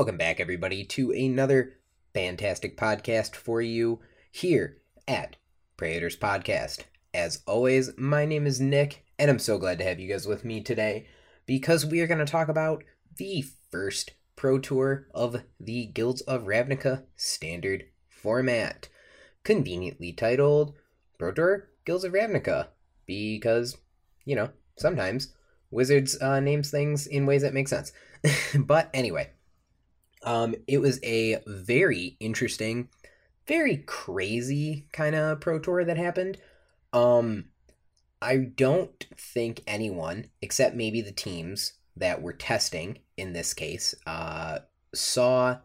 Welcome 0.00 0.16
back, 0.16 0.40
everybody, 0.40 0.82
to 0.84 1.10
another 1.12 1.74
fantastic 2.14 2.74
podcast 2.74 3.36
for 3.36 3.60
you 3.60 4.00
here 4.32 4.78
at 5.06 5.36
Praetors 5.76 6.16
Podcast. 6.16 6.84
As 7.12 7.42
always, 7.46 7.90
my 7.98 8.24
name 8.24 8.46
is 8.46 8.62
Nick, 8.62 9.04
and 9.18 9.30
I'm 9.30 9.38
so 9.38 9.58
glad 9.58 9.76
to 9.76 9.84
have 9.84 10.00
you 10.00 10.08
guys 10.08 10.26
with 10.26 10.42
me 10.42 10.62
today 10.62 11.06
because 11.44 11.84
we 11.84 12.00
are 12.00 12.06
going 12.06 12.18
to 12.18 12.24
talk 12.24 12.48
about 12.48 12.82
the 13.18 13.44
first 13.70 14.12
Pro 14.36 14.58
Tour 14.58 15.06
of 15.14 15.42
the 15.60 15.84
Guilds 15.84 16.22
of 16.22 16.44
Ravnica 16.44 17.02
standard 17.14 17.84
format, 18.08 18.88
conveniently 19.44 20.14
titled 20.14 20.72
Pro 21.18 21.30
Tour 21.30 21.68
Guilds 21.84 22.04
of 22.04 22.14
Ravnica, 22.14 22.68
because, 23.04 23.76
you 24.24 24.34
know, 24.34 24.48
sometimes 24.78 25.34
Wizards 25.70 26.18
uh, 26.22 26.40
names 26.40 26.70
things 26.70 27.06
in 27.06 27.26
ways 27.26 27.42
that 27.42 27.52
make 27.52 27.68
sense. 27.68 27.92
but 28.58 28.88
anyway, 28.94 29.28
um, 30.22 30.54
it 30.66 30.78
was 30.78 31.00
a 31.02 31.38
very 31.46 32.16
interesting, 32.20 32.88
very 33.46 33.78
crazy 33.78 34.86
kind 34.92 35.14
of 35.14 35.40
pro 35.40 35.58
tour 35.58 35.84
that 35.84 35.96
happened. 35.96 36.38
Um, 36.92 37.46
I 38.22 38.36
don't 38.36 39.06
think 39.16 39.62
anyone, 39.66 40.26
except 40.42 40.76
maybe 40.76 41.00
the 41.00 41.12
teams 41.12 41.74
that 41.96 42.20
were 42.22 42.32
testing 42.32 42.98
in 43.16 43.32
this 43.32 43.54
case, 43.54 43.94
uh, 44.06 44.58
saw 44.94 45.58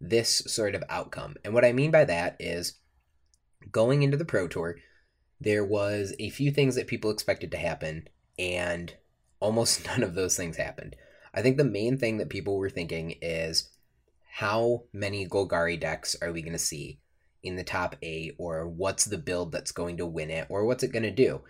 this 0.00 0.38
sort 0.46 0.74
of 0.74 0.84
outcome. 0.88 1.36
And 1.44 1.52
what 1.52 1.64
I 1.64 1.72
mean 1.72 1.90
by 1.90 2.04
that 2.06 2.36
is 2.40 2.74
going 3.70 4.02
into 4.02 4.16
the 4.16 4.24
pro 4.24 4.48
tour, 4.48 4.76
there 5.40 5.64
was 5.64 6.14
a 6.18 6.30
few 6.30 6.50
things 6.50 6.74
that 6.74 6.86
people 6.86 7.10
expected 7.10 7.50
to 7.52 7.58
happen, 7.58 8.08
and 8.38 8.94
almost 9.40 9.86
none 9.86 10.02
of 10.02 10.14
those 10.14 10.36
things 10.36 10.56
happened. 10.56 10.96
I 11.34 11.42
think 11.42 11.58
the 11.58 11.64
main 11.64 11.98
thing 11.98 12.16
that 12.18 12.30
people 12.30 12.56
were 12.56 12.70
thinking 12.70 13.16
is 13.20 13.68
how 14.32 14.84
many 14.92 15.26
Golgari 15.26 15.78
decks 15.78 16.16
are 16.22 16.32
we 16.32 16.42
going 16.42 16.52
to 16.52 16.58
see 16.58 17.00
in 17.42 17.56
the 17.56 17.64
top 17.64 17.96
eight, 18.02 18.34
or 18.38 18.68
what's 18.68 19.04
the 19.04 19.18
build 19.18 19.52
that's 19.52 19.72
going 19.72 19.96
to 19.96 20.06
win 20.06 20.30
it, 20.30 20.46
or 20.48 20.64
what's 20.64 20.82
it 20.82 20.92
going 20.92 21.02
to 21.02 21.10
do? 21.10 21.42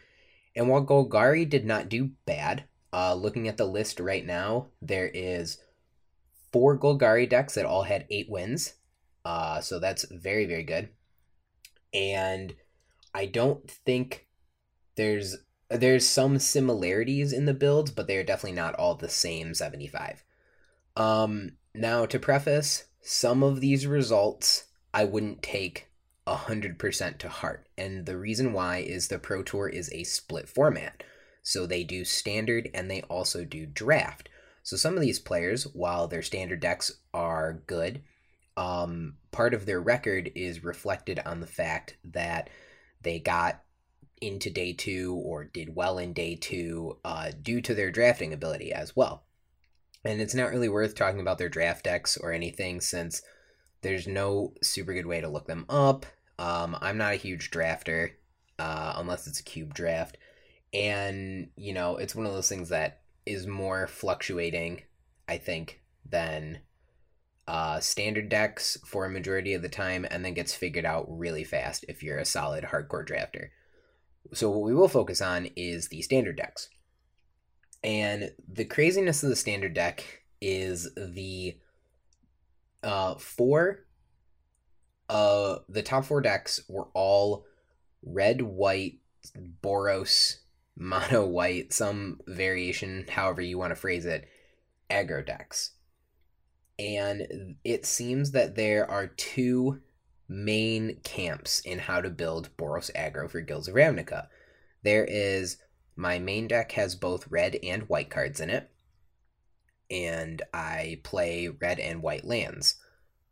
And 0.57 0.69
while 0.69 0.85
Golgari 0.85 1.49
did 1.49 1.65
not 1.65 1.89
do 1.89 2.13
bad, 2.27 2.65
uh, 2.93 3.15
looking 3.15 3.49
at 3.49 3.57
the 3.57 3.67
list 3.67 4.01
right 4.01 4.25
now, 4.25 4.69
there 4.81 5.11
is 5.13 5.59
four 6.53 6.79
Golgari 6.79 7.29
decks 7.29 7.55
that 7.55 7.67
all 7.67 7.85
had 7.85 8.07
eight 8.11 8.29
wins. 8.29 8.75
Uh, 9.25 9.61
so 9.61 9.79
that's 9.79 10.05
very, 10.11 10.47
very 10.47 10.65
good. 10.65 10.89
And 11.93 12.55
I 13.15 13.27
don't 13.27 13.69
think 13.71 14.27
there's 14.97 15.37
there's 15.69 16.07
some 16.07 16.39
similarities 16.41 17.33
in 17.33 17.45
the 17.45 17.55
builds, 17.55 17.93
but 17.93 18.09
they 18.09 18.17
are 18.17 18.25
definitely 18.25 18.57
not 18.57 18.75
all 18.75 18.97
the 18.97 19.09
same 19.09 19.55
75. 19.55 20.25
Um, 20.97 21.53
now, 21.75 22.07
to 22.07 22.19
preface, 22.19 22.85
some 23.01 23.43
of 23.43 23.61
these 23.61 23.87
results 23.87 24.65
I 24.93 25.05
wouldn't 25.05 25.43
take 25.43 25.89
100% 26.27 27.19
to 27.19 27.29
heart. 27.29 27.69
And 27.79 28.07
the 28.07 28.19
reason 28.19 28.53
why 28.53 28.79
is 28.79 29.09
the 29.09 29.19
Pro 29.19 29.43
Tour 29.43 29.69
is 29.69 29.91
a 29.93 30.05
split 30.05 30.49
format. 30.49 31.03
So 31.43 31.67
they 31.67 31.85
do 31.85 32.05
standard 32.05 32.69
and 32.75 32.91
they 32.91 33.03
also 33.03 33.45
do 33.45 33.67
draft. 33.67 34.29
So 34.63 34.77
some 34.77 34.95
of 34.95 35.01
these 35.01 35.19
players, 35.19 35.65
while 35.65 36.07
their 36.07 36.23
standard 36.23 36.61
decks 36.61 36.93
are 37.15 37.63
good, 37.67 38.03
um, 38.57 39.15
part 39.31 39.55
of 39.55 39.65
their 39.65 39.81
record 39.81 40.31
is 40.35 40.65
reflected 40.65 41.21
on 41.25 41.41
the 41.41 41.47
fact 41.47 41.97
that 42.05 42.51
they 43.01 43.19
got 43.19 43.63
into 44.21 44.51
day 44.51 44.73
two 44.73 45.15
or 45.15 45.45
did 45.45 45.75
well 45.75 45.97
in 45.99 46.13
day 46.13 46.37
two 46.37 46.99
uh, 47.05 47.31
due 47.41 47.61
to 47.63 47.75
their 47.75 47.91
drafting 47.91 48.33
ability 48.33 48.73
as 48.73 48.95
well. 48.95 49.25
And 50.05 50.21
it's 50.21 50.35
not 50.35 50.51
really 50.51 50.69
worth 50.69 50.95
talking 50.95 51.21
about 51.21 51.39
their 51.39 51.49
draft 51.49 51.85
decks 51.85 52.17
or 52.17 52.33
anything 52.33 52.81
since 52.81 53.23
there's 53.83 54.07
no 54.07 54.55
super 54.63 54.95
good 54.95 55.07
way 55.07 55.21
to 55.21 55.29
look 55.29 55.47
them 55.47 55.67
up. 55.69 56.07
Um, 56.39 56.77
I'm 56.81 56.97
not 56.97 57.13
a 57.13 57.17
huge 57.17 57.51
drafter 57.51 58.13
uh, 58.59 58.95
unless 58.97 59.27
it's 59.27 59.41
a 59.41 59.45
cube 59.45 59.75
draft. 59.75 60.17
And, 60.73 61.49
you 61.57 61.75
know, 61.75 61.97
it's 61.97 62.15
one 62.15 62.27
of 62.27 62.33
those 62.33 62.49
things 62.49 62.69
that 62.69 63.01
is 63.27 63.47
more 63.47 63.87
fluctuating, 63.87 64.83
I 65.29 65.39
think, 65.39 65.81
than 66.09 66.61
uh, 67.49 67.81
standard 67.81 68.29
decks 68.29 68.79
for 68.87 69.05
a 69.05 69.11
majority 69.11 69.55
of 69.55 69.63
the 69.63 69.69
time 69.69 70.07
and 70.09 70.25
then 70.25 70.35
gets 70.35 70.55
figured 70.55 70.85
out 70.85 71.07
really 71.09 71.45
fast 71.45 71.85
if 71.89 72.03
you're 72.03 72.19
a 72.19 72.25
solid 72.25 72.65
hardcore 72.65 73.07
drafter. 73.07 73.49
So, 74.33 74.51
what 74.51 74.63
we 74.63 74.75
will 74.75 74.89
focus 74.89 75.21
on 75.21 75.49
is 75.57 75.89
the 75.89 76.03
standard 76.03 76.37
decks. 76.37 76.69
And 77.83 78.33
the 78.47 78.65
craziness 78.65 79.23
of 79.23 79.31
the 79.31 79.37
standard 79.37 79.75
deck 79.75 80.05
is 80.41 80.89
the 80.95 81.57
uh, 82.83 83.15
four 83.17 83.85
uh 85.11 85.59
the 85.69 85.83
top 85.83 86.05
four 86.05 86.23
decks 86.23 86.63
were 86.69 86.89
all 86.95 87.45
red 88.03 88.41
white 88.41 89.01
boros 89.63 90.37
mono 90.77 91.27
white 91.27 91.75
some 91.75 92.21
variation 92.27 93.05
however 93.09 93.43
you 93.43 93.59
want 93.59 93.71
to 93.71 93.75
phrase 93.75 94.07
it 94.07 94.27
aggro 94.91 95.25
decks. 95.25 95.73
And 96.79 97.57
it 97.65 97.87
seems 97.87 98.33
that 98.33 98.57
there 98.57 98.91
are 98.91 99.07
two 99.07 99.81
main 100.29 101.01
camps 101.03 101.61
in 101.61 101.79
how 101.79 102.01
to 102.01 102.11
build 102.11 102.57
boros 102.57 102.91
aggro 102.95 103.31
for 103.31 103.41
guilds 103.41 103.69
of 103.69 103.75
ravnica. 103.75 104.29
There 104.83 105.05
is 105.05 105.59
my 106.01 106.19
main 106.19 106.49
deck 106.49 106.73
has 106.73 106.95
both 106.95 107.31
red 107.31 107.57
and 107.63 107.89
white 107.89 108.11
cards 108.11 108.41
in 108.41 108.49
it 108.49 108.71
and 109.91 110.43
i 110.55 111.01
play 111.03 111.49
red 111.49 111.79
and 111.79 112.03
white 112.03 112.25
lands 112.25 112.77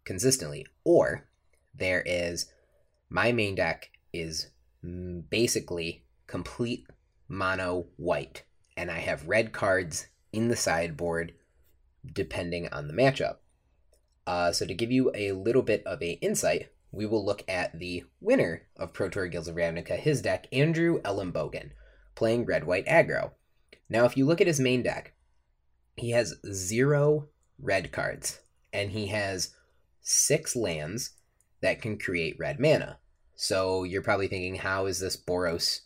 consistently 0.04 0.66
or 0.84 1.28
there 1.74 2.02
is 2.04 2.50
my 3.08 3.32
main 3.32 3.54
deck 3.54 3.90
is 4.12 4.48
basically 5.30 6.04
complete 6.26 6.86
mono 7.28 7.86
white, 7.96 8.44
and 8.76 8.90
I 8.90 8.98
have 8.98 9.28
red 9.28 9.52
cards 9.52 10.06
in 10.32 10.48
the 10.48 10.56
sideboard 10.56 11.32
depending 12.10 12.68
on 12.68 12.86
the 12.86 12.94
matchup. 12.94 13.36
Uh, 14.26 14.52
so 14.52 14.66
to 14.66 14.74
give 14.74 14.92
you 14.92 15.10
a 15.14 15.32
little 15.32 15.62
bit 15.62 15.82
of 15.86 16.02
a 16.02 16.12
insight, 16.20 16.68
we 16.92 17.06
will 17.06 17.24
look 17.24 17.42
at 17.48 17.78
the 17.78 18.04
winner 18.20 18.62
of 18.76 18.92
Pro 18.92 19.08
Tour 19.08 19.26
Guilds 19.26 19.48
of 19.48 19.56
Ravnica, 19.56 19.98
his 19.98 20.22
deck, 20.22 20.46
Andrew 20.52 21.00
Elenbogen, 21.02 21.70
playing 22.18 22.44
red 22.44 22.64
white 22.64 22.84
aggro. 22.86 23.30
Now, 23.88 24.04
if 24.04 24.16
you 24.16 24.26
look 24.26 24.40
at 24.40 24.48
his 24.48 24.58
main 24.58 24.82
deck, 24.82 25.12
he 25.94 26.10
has 26.10 26.34
zero 26.52 27.28
red 27.60 27.92
cards, 27.92 28.40
and 28.72 28.90
he 28.90 29.06
has 29.06 29.54
six 30.00 30.56
lands 30.56 31.12
that 31.60 31.80
can 31.80 31.96
create 31.96 32.36
red 32.36 32.58
mana. 32.58 32.98
So 33.36 33.84
you're 33.84 34.02
probably 34.02 34.26
thinking, 34.26 34.56
how 34.56 34.86
is 34.86 34.98
this 34.98 35.16
Boros 35.16 35.82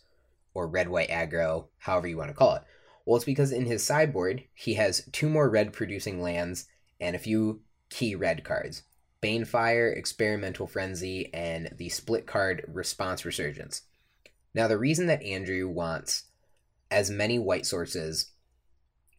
or 0.55 0.67
red 0.67 0.89
white 0.89 1.09
aggro, 1.09 1.67
however 1.77 2.07
you 2.07 2.17
want 2.17 2.31
to 2.31 2.35
call 2.35 2.55
it? 2.55 2.63
Well, 3.05 3.17
it's 3.17 3.25
because 3.25 3.51
in 3.51 3.67
his 3.67 3.83
sideboard, 3.83 4.43
he 4.55 4.73
has 4.73 5.07
two 5.11 5.29
more 5.29 5.47
red 5.47 5.71
producing 5.71 6.19
lands 6.19 6.65
and 6.99 7.15
a 7.15 7.19
few 7.19 7.61
key 7.91 8.15
red 8.15 8.43
cards 8.43 8.81
Banefire, 9.21 9.95
Experimental 9.95 10.65
Frenzy, 10.65 11.31
and 11.31 11.75
the 11.77 11.89
split 11.89 12.25
card 12.25 12.65
Response 12.67 13.23
Resurgence. 13.23 13.83
Now, 14.53 14.67
the 14.67 14.77
reason 14.77 15.07
that 15.07 15.23
Andrew 15.23 15.67
wants 15.67 16.25
as 16.91 17.09
many 17.09 17.39
white 17.39 17.65
sources 17.65 18.31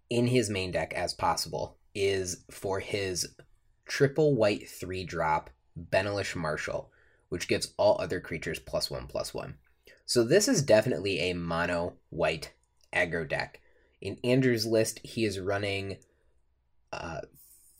in 0.08 0.28
his 0.28 0.48
main 0.48 0.70
deck 0.70 0.92
as 0.94 1.12
possible 1.12 1.78
is 1.94 2.44
for 2.50 2.80
his 2.80 3.34
triple 3.86 4.34
white 4.34 4.68
three 4.68 5.04
drop 5.04 5.50
Benalish 5.78 6.36
Marshal, 6.36 6.90
which 7.28 7.48
gives 7.48 7.74
all 7.76 8.00
other 8.00 8.20
creatures 8.20 8.58
plus 8.58 8.90
one 8.90 9.06
plus 9.06 9.34
one. 9.34 9.56
So 10.06 10.22
this 10.22 10.48
is 10.48 10.62
definitely 10.62 11.18
a 11.18 11.34
mono 11.34 11.94
white 12.10 12.52
aggro 12.92 13.28
deck. 13.28 13.60
In 14.00 14.18
Andrew's 14.22 14.66
list, 14.66 15.00
he 15.02 15.24
is 15.24 15.40
running 15.40 15.96
uh, 16.92 17.22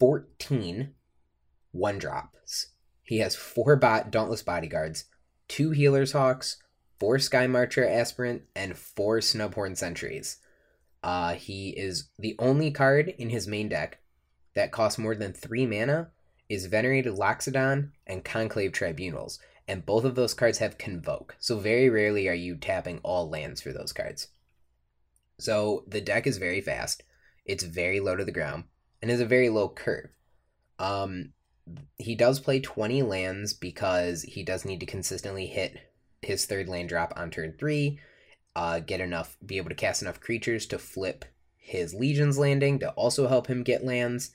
14 0.01 0.95
one 1.73 1.99
drops. 1.99 2.69
He 3.03 3.19
has 3.19 3.37
four 3.37 3.77
bot 3.77 4.11
Dauntless 4.11 4.43
Bodyguards, 4.43 5.05
two 5.49 5.71
Healer's 5.71 6.13
Hawks, 6.13 6.57
four 6.99 7.17
Skymarcher 7.17 7.89
Aspirant, 7.89 8.43
and 8.55 8.77
four 8.77 9.19
Snubhorn 9.19 9.77
Sentries. 9.77 10.39
Uh, 11.03 11.35
he 11.35 11.71
is 11.71 12.09
the 12.19 12.35
only 12.39 12.71
card 12.71 13.09
in 13.19 13.31
his 13.31 13.47
main 13.47 13.69
deck 13.69 13.99
that 14.55 14.73
costs 14.73 14.99
more 14.99 15.15
than 15.15 15.33
three 15.33 15.67
mana 15.67 16.11
is 16.49 16.67
Venerated 16.67 17.15
Loxodon 17.15 17.91
and 18.07 18.25
Conclave 18.25 18.73
Tribunals, 18.73 19.39
and 19.67 19.85
both 19.85 20.05
of 20.05 20.15
those 20.15 20.35
cards 20.35 20.59
have 20.59 20.79
Convoke, 20.79 21.37
so 21.39 21.59
very 21.59 21.89
rarely 21.89 22.29
are 22.29 22.35
you 22.35 22.57
tapping 22.57 23.01
all 23.03 23.29
lands 23.29 23.61
for 23.61 23.73
those 23.73 23.93
cards. 23.93 24.29
So 25.39 25.85
the 25.89 26.01
deck 26.01 26.27
is 26.27 26.39
very 26.39 26.61
fast, 26.61 27.03
it's 27.45 27.65
very 27.65 28.01
low 28.01 28.17
to 28.17 28.25
the 28.25 28.33
ground, 28.33 28.65
and 29.03 29.11
has 29.11 29.21
a 29.21 29.27
very 29.27 29.49
low 29.49 29.69
curve. 29.69 30.11
Um, 30.79 31.33
he 31.97 32.15
does 32.15 32.41
play 32.41 32.61
20 32.61 33.03
lands 33.03 33.53
because 33.53 34.23
he 34.23 34.43
does 34.43 34.65
need 34.65 34.81
to 34.81 34.87
consistently 34.87 35.47
hit 35.47 35.79
his 36.25 36.47
third 36.47 36.69
land 36.69 36.89
drop 36.89 37.13
on 37.17 37.31
turn 37.31 37.55
3, 37.59 37.99
uh, 38.57 38.81
get 38.81 39.01
enough, 39.01 39.37
be 39.45 39.57
able 39.57 39.71
to 39.71 39.75
cast 39.75 40.03
enough 40.03 40.21
creatures 40.21 40.67
to 40.67 40.79
flip 40.79 41.25
his 41.57 41.95
Legion's 41.95 42.39
landing 42.39 42.79
to 42.79 42.91
also 42.91 43.27
help 43.29 43.47
him 43.47 43.63
get 43.63 43.85
lands 43.85 44.33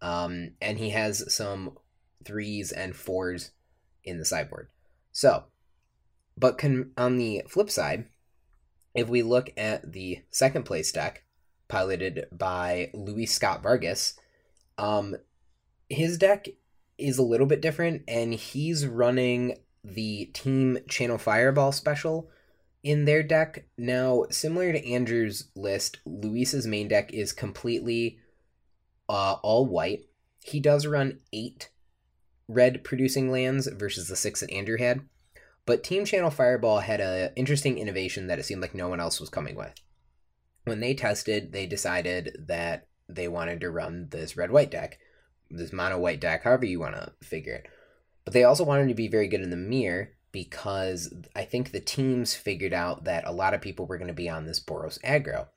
Um, 0.00 0.52
and 0.60 0.78
he 0.78 0.90
has 0.90 1.32
some 1.32 1.78
threes 2.24 2.72
and 2.72 2.94
fours 2.94 3.52
in 4.02 4.18
the 4.18 4.24
sideboard. 4.24 4.68
So, 5.12 5.44
but 6.36 6.58
can, 6.58 6.92
on 6.98 7.16
the 7.16 7.42
flip 7.48 7.70
side, 7.70 8.06
if 8.94 9.08
we 9.08 9.22
look 9.22 9.50
at 9.56 9.92
the 9.92 10.22
second 10.30 10.64
place 10.64 10.92
deck, 10.92 11.24
piloted 11.68 12.26
by 12.32 12.90
Luis 12.92 13.32
Scott 13.32 13.62
Vargas, 13.62 14.18
um, 14.76 15.16
his 15.88 16.18
deck 16.18 16.48
is 16.98 17.18
a 17.18 17.22
little 17.22 17.46
bit 17.46 17.62
different, 17.62 18.02
and 18.06 18.34
he's 18.34 18.86
running 18.86 19.56
the 19.84 20.26
Team 20.26 20.78
Channel 20.88 21.18
Fireball 21.18 21.72
special 21.72 22.30
in 22.82 23.04
their 23.04 23.22
deck. 23.22 23.66
Now, 23.76 24.24
similar 24.30 24.72
to 24.72 24.90
Andrew's 24.90 25.48
list, 25.54 25.98
Luis's 26.06 26.66
main 26.66 26.88
deck 26.88 27.12
is 27.12 27.32
completely 27.32 28.18
uh, 29.08 29.36
all 29.42 29.66
white. 29.66 30.06
He 30.42 30.60
does 30.60 30.86
run 30.86 31.20
eight 31.32 31.70
red 32.48 32.84
producing 32.84 33.30
lands 33.30 33.66
versus 33.66 34.08
the 34.08 34.16
six 34.16 34.40
that 34.40 34.52
Andrew 34.52 34.78
had. 34.78 35.02
But 35.66 35.82
Team 35.82 36.04
Channel 36.04 36.30
Fireball 36.30 36.80
had 36.80 37.00
an 37.00 37.30
interesting 37.36 37.78
innovation 37.78 38.26
that 38.26 38.38
it 38.38 38.44
seemed 38.44 38.60
like 38.60 38.74
no 38.74 38.88
one 38.88 39.00
else 39.00 39.18
was 39.18 39.30
coming 39.30 39.56
with. 39.56 39.72
When 40.64 40.80
they 40.80 40.94
tested, 40.94 41.52
they 41.52 41.66
decided 41.66 42.44
that 42.48 42.86
they 43.08 43.28
wanted 43.28 43.60
to 43.60 43.70
run 43.70 44.08
this 44.10 44.36
red 44.36 44.50
white 44.50 44.70
deck, 44.70 44.98
this 45.50 45.72
mono 45.72 45.98
white 45.98 46.20
deck, 46.20 46.44
however 46.44 46.66
you 46.66 46.80
want 46.80 46.94
to 46.94 47.12
figure 47.22 47.54
it. 47.54 47.68
But 48.24 48.32
they 48.32 48.44
also 48.44 48.64
wanted 48.64 48.88
to 48.88 48.94
be 48.94 49.08
very 49.08 49.28
good 49.28 49.42
in 49.42 49.50
the 49.50 49.56
mirror 49.56 50.10
because 50.32 51.14
I 51.36 51.44
think 51.44 51.70
the 51.70 51.80
teams 51.80 52.34
figured 52.34 52.72
out 52.72 53.04
that 53.04 53.26
a 53.26 53.32
lot 53.32 53.54
of 53.54 53.60
people 53.60 53.86
were 53.86 53.98
going 53.98 54.08
to 54.08 54.14
be 54.14 54.28
on 54.28 54.46
this 54.46 54.60
Boros 54.60 55.00
aggro. 55.02 55.48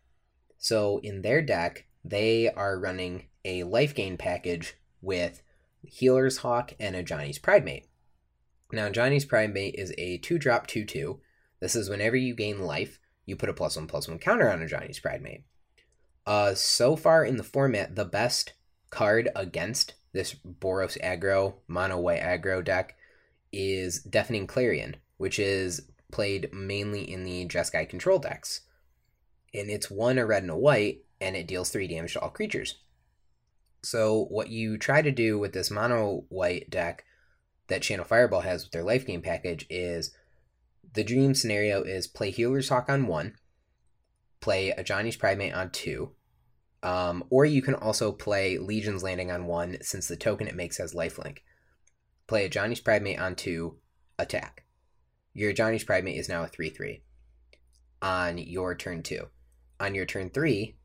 So 0.58 1.00
in 1.00 1.22
their 1.22 1.42
deck, 1.42 1.86
they 2.04 2.50
are 2.50 2.80
running 2.80 3.26
a 3.44 3.64
life 3.64 3.96
gain 3.96 4.18
package 4.18 4.76
with 5.02 5.42
Healer's 5.84 6.38
Hawk 6.38 6.74
and 6.80 6.96
Ajani's 6.96 7.40
Pridemate. 7.40 7.88
Now, 8.72 8.90
Ajani's 8.90 9.26
Pridemate 9.26 9.76
is 9.76 9.94
a 9.98 10.18
2 10.18 10.38
drop 10.38 10.68
2 10.68 10.86
2. 10.86 11.20
This 11.60 11.76
is 11.76 11.90
whenever 11.90 12.16
you 12.16 12.36
gain 12.36 12.60
life, 12.60 13.00
you 13.26 13.36
put 13.36 13.50
a 13.50 13.54
plus 13.54 13.76
1 13.76 13.88
plus 13.88 14.08
1 14.08 14.20
counter 14.20 14.50
on 14.50 14.60
Ajani's 14.60 15.00
Pridemate. 15.00 15.44
Uh, 16.26 16.54
so 16.54 16.96
far 16.96 17.24
in 17.24 17.38
the 17.38 17.44
format, 17.44 17.96
the 17.96 18.06
best 18.06 18.54
card 18.90 19.30
against 19.36 19.96
this 20.18 20.34
Boros 20.34 21.00
aggro, 21.02 21.54
mono 21.68 22.00
white 22.00 22.22
aggro 22.22 22.64
deck 22.64 22.96
is 23.54 24.00
Deafening 24.02 24.48
Clarion, 24.48 24.96
which 25.18 25.38
is 25.38 25.82
played 26.12 26.50
mainly 26.52 27.10
in 27.10 27.24
the 27.24 27.46
Jeskai 27.46 27.88
control 27.88 28.20
decks. 28.20 28.62
And 29.54 29.70
it's 29.70 29.92
one 29.92 30.18
a 30.18 30.26
red 30.26 30.44
and 30.44 30.52
a 30.52 30.58
white, 30.58 31.04
and 31.22 31.36
it 31.36 31.48
deals 31.48 31.70
3 31.70 31.88
damage 31.88 32.14
to 32.14 32.20
all 32.20 32.30
creatures. 32.30 32.80
So, 33.84 34.26
what 34.30 34.50
you 34.50 34.78
try 34.78 35.02
to 35.02 35.12
do 35.12 35.38
with 35.38 35.54
this 35.54 35.72
mono 35.72 36.26
white 36.30 36.70
deck 36.70 37.06
that 37.68 37.84
Channel 37.84 38.06
Fireball 38.06 38.42
has 38.42 38.64
with 38.64 38.72
their 38.72 38.84
life 38.84 39.06
gain 39.06 39.22
package 39.22 39.66
is 39.70 40.14
the 40.94 41.04
dream 41.04 41.36
scenario 41.36 41.84
is 41.84 42.08
play 42.08 42.32
Healer's 42.32 42.70
Hawk 42.70 42.90
on 42.90 43.08
one, 43.08 43.36
play 44.40 44.74
Ajani's 44.76 45.16
Pridemate 45.16 45.54
on 45.54 45.70
two, 45.70 46.12
um, 46.84 47.24
or 47.30 47.46
you 47.46 47.62
can 47.62 47.76
also 47.76 48.12
play 48.12 48.58
Legion's 48.58 49.04
Landing 49.04 49.32
on 49.32 49.48
one 49.48 49.78
since 49.82 50.08
the 50.08 50.16
token 50.16 50.48
it 50.48 50.56
makes 50.56 50.78
has 50.78 50.94
lifelink. 50.94 51.40
Play 52.28 52.48
Ajani's 52.48 52.82
Pridemate 52.82 53.20
on 53.20 53.36
two, 53.36 53.78
attack. 54.20 54.66
Your 55.34 55.54
Ajani's 55.54 55.84
Pridemate 55.84 56.18
is 56.18 56.30
now 56.30 56.44
a 56.44 56.48
3 56.48 56.70
3 56.70 57.02
on 58.02 58.38
your 58.38 58.76
turn 58.76 59.04
two. 59.04 59.28
On 59.80 59.96
your 59.96 60.06
turn 60.06 60.30
three, 60.30 60.78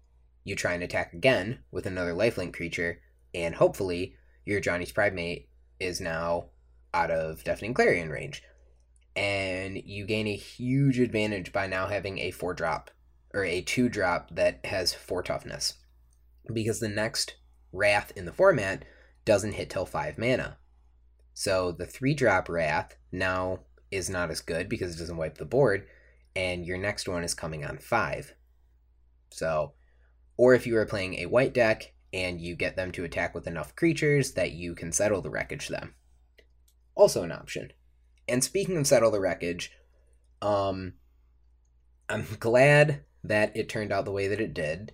you 0.44 0.54
try 0.54 0.72
and 0.74 0.82
attack 0.82 1.12
again 1.12 1.60
with 1.70 1.86
another 1.86 2.12
lifelink 2.12 2.54
creature, 2.54 3.00
and 3.34 3.54
hopefully 3.54 4.16
your 4.44 4.60
Ajani's 4.60 4.92
Pridemate 4.92 5.48
is 5.78 6.00
now 6.00 6.46
out 6.92 7.10
of 7.10 7.44
Deafening 7.44 7.74
Clarion 7.74 8.10
range. 8.10 8.42
And 9.14 9.76
you 9.84 10.06
gain 10.06 10.26
a 10.26 10.36
huge 10.36 10.98
advantage 10.98 11.52
by 11.52 11.66
now 11.66 11.86
having 11.86 12.18
a 12.18 12.30
4 12.30 12.54
drop 12.54 12.90
or 13.34 13.44
a 13.44 13.62
2 13.62 13.88
drop 13.88 14.34
that 14.34 14.64
has 14.66 14.94
4 14.94 15.22
toughness. 15.22 15.74
Because 16.52 16.80
the 16.80 16.88
next 16.88 17.36
Wrath 17.72 18.12
in 18.16 18.24
the 18.24 18.32
format 18.32 18.84
doesn't 19.24 19.52
hit 19.52 19.70
till 19.70 19.86
5 19.86 20.18
mana. 20.18 20.58
So 21.34 21.72
the 21.72 21.86
3 21.86 22.14
drop 22.14 22.48
Wrath 22.48 22.96
now 23.10 23.60
is 23.90 24.10
not 24.10 24.30
as 24.30 24.40
good 24.40 24.68
because 24.68 24.94
it 24.94 24.98
doesn't 24.98 25.16
wipe 25.16 25.38
the 25.38 25.44
board, 25.44 25.86
and 26.34 26.64
your 26.64 26.78
next 26.78 27.08
one 27.08 27.24
is 27.24 27.34
coming 27.34 27.64
on 27.64 27.78
5. 27.78 28.34
So, 29.30 29.72
or 30.36 30.54
if 30.54 30.66
you 30.66 30.76
are 30.76 30.86
playing 30.86 31.14
a 31.14 31.26
white 31.26 31.54
deck 31.54 31.94
and 32.12 32.40
you 32.40 32.54
get 32.54 32.76
them 32.76 32.92
to 32.92 33.04
attack 33.04 33.34
with 33.34 33.46
enough 33.46 33.76
creatures 33.76 34.32
that 34.32 34.52
you 34.52 34.74
can 34.74 34.92
settle 34.92 35.22
the 35.22 35.30
wreckage 35.30 35.68
them 35.68 35.94
also 36.94 37.22
an 37.22 37.32
option. 37.32 37.72
And 38.28 38.42
speaking 38.42 38.76
of 38.76 38.86
settle 38.86 39.10
the 39.10 39.20
wreckage, 39.20 39.72
um, 40.40 40.94
I'm 42.08 42.26
glad 42.38 43.04
that 43.24 43.56
it 43.56 43.68
turned 43.68 43.92
out 43.92 44.04
the 44.04 44.12
way 44.12 44.28
that 44.28 44.40
it 44.40 44.54
did, 44.54 44.92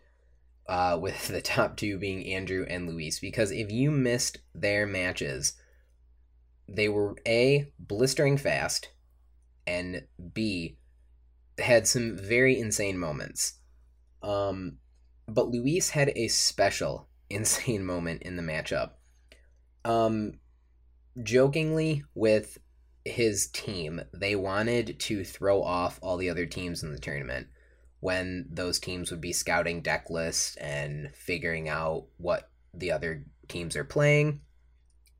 uh, 0.68 0.98
with 1.00 1.28
the 1.28 1.40
top 1.40 1.76
two 1.76 1.98
being 1.98 2.26
Andrew 2.26 2.66
and 2.68 2.88
Luis, 2.88 3.18
because 3.18 3.50
if 3.50 3.70
you 3.70 3.90
missed 3.90 4.38
their 4.54 4.86
matches, 4.86 5.54
they 6.68 6.88
were 6.88 7.16
a 7.26 7.72
blistering 7.78 8.36
fast, 8.36 8.90
and 9.66 10.06
b 10.34 10.76
had 11.58 11.86
some 11.86 12.16
very 12.16 12.58
insane 12.58 12.98
moments. 12.98 13.54
Um, 14.22 14.78
but 15.26 15.48
Luis 15.48 15.90
had 15.90 16.12
a 16.14 16.28
special 16.28 17.08
insane 17.30 17.84
moment 17.84 18.22
in 18.22 18.36
the 18.36 18.42
matchup. 18.42 18.92
Um, 19.84 20.34
jokingly 21.22 22.04
with 22.14 22.58
his 23.04 23.48
team, 23.48 24.02
they 24.12 24.36
wanted 24.36 24.98
to 25.00 25.24
throw 25.24 25.62
off 25.62 25.98
all 26.02 26.16
the 26.16 26.30
other 26.30 26.46
teams 26.46 26.82
in 26.82 26.92
the 26.92 26.98
tournament 26.98 27.48
when 28.00 28.46
those 28.50 28.78
teams 28.78 29.10
would 29.10 29.20
be 29.20 29.32
scouting 29.32 29.80
deck 29.80 30.08
lists 30.10 30.56
and 30.56 31.10
figuring 31.14 31.68
out 31.68 32.06
what 32.16 32.50
the 32.72 32.92
other 32.92 33.24
teams 33.48 33.76
are 33.76 33.84
playing. 33.84 34.40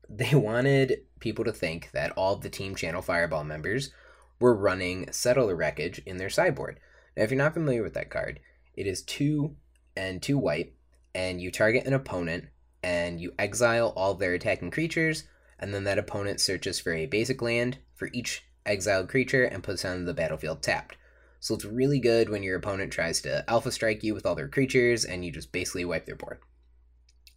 They 0.09 0.33
wanted 0.35 1.01
people 1.19 1.45
to 1.45 1.51
think 1.51 1.91
that 1.91 2.11
all 2.11 2.35
the 2.35 2.49
Team 2.49 2.75
Channel 2.75 3.01
Fireball 3.01 3.43
members 3.43 3.91
were 4.39 4.55
running 4.55 5.11
Settle 5.11 5.47
the 5.47 5.55
Wreckage 5.55 5.99
in 6.05 6.17
their 6.17 6.29
sideboard. 6.29 6.79
Now, 7.17 7.23
if 7.23 7.31
you're 7.31 7.37
not 7.37 7.53
familiar 7.53 7.83
with 7.83 7.93
that 7.95 8.09
card, 8.09 8.39
it 8.75 8.87
is 8.87 9.03
two 9.03 9.55
and 9.97 10.21
two 10.21 10.37
white, 10.37 10.73
and 11.13 11.41
you 11.41 11.51
target 11.51 11.85
an 11.85 11.93
opponent 11.93 12.45
and 12.81 13.19
you 13.19 13.33
exile 13.37 13.91
all 13.97 14.13
their 14.13 14.33
attacking 14.33 14.71
creatures 14.71 15.25
and 15.59 15.73
then 15.73 15.83
that 15.83 15.97
opponent 15.97 16.39
searches 16.39 16.79
for 16.79 16.93
a 16.93 17.05
basic 17.05 17.41
land 17.41 17.77
for 17.93 18.09
each 18.13 18.45
exiled 18.65 19.09
creature 19.09 19.43
and 19.43 19.63
puts 19.63 19.83
on 19.83 20.05
the 20.05 20.13
battlefield 20.13 20.61
tapped. 20.61 20.95
So 21.39 21.55
it's 21.55 21.65
really 21.65 21.99
good 21.99 22.29
when 22.29 22.43
your 22.43 22.57
opponent 22.57 22.91
tries 22.91 23.21
to 23.21 23.49
alpha 23.49 23.71
strike 23.71 24.03
you 24.03 24.13
with 24.13 24.25
all 24.25 24.35
their 24.35 24.47
creatures 24.47 25.05
and 25.05 25.23
you 25.23 25.31
just 25.31 25.51
basically 25.51 25.85
wipe 25.85 26.05
their 26.05 26.15
board. 26.15 26.39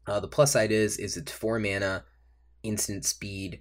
Uh, 0.07 0.19
the 0.21 0.29
plus 0.29 0.53
side 0.53 0.73
is 0.73 0.99
is 0.99 1.17
it's 1.17 1.31
four 1.31 1.59
mana, 1.59 2.05
instant 2.63 3.05
speed, 3.05 3.61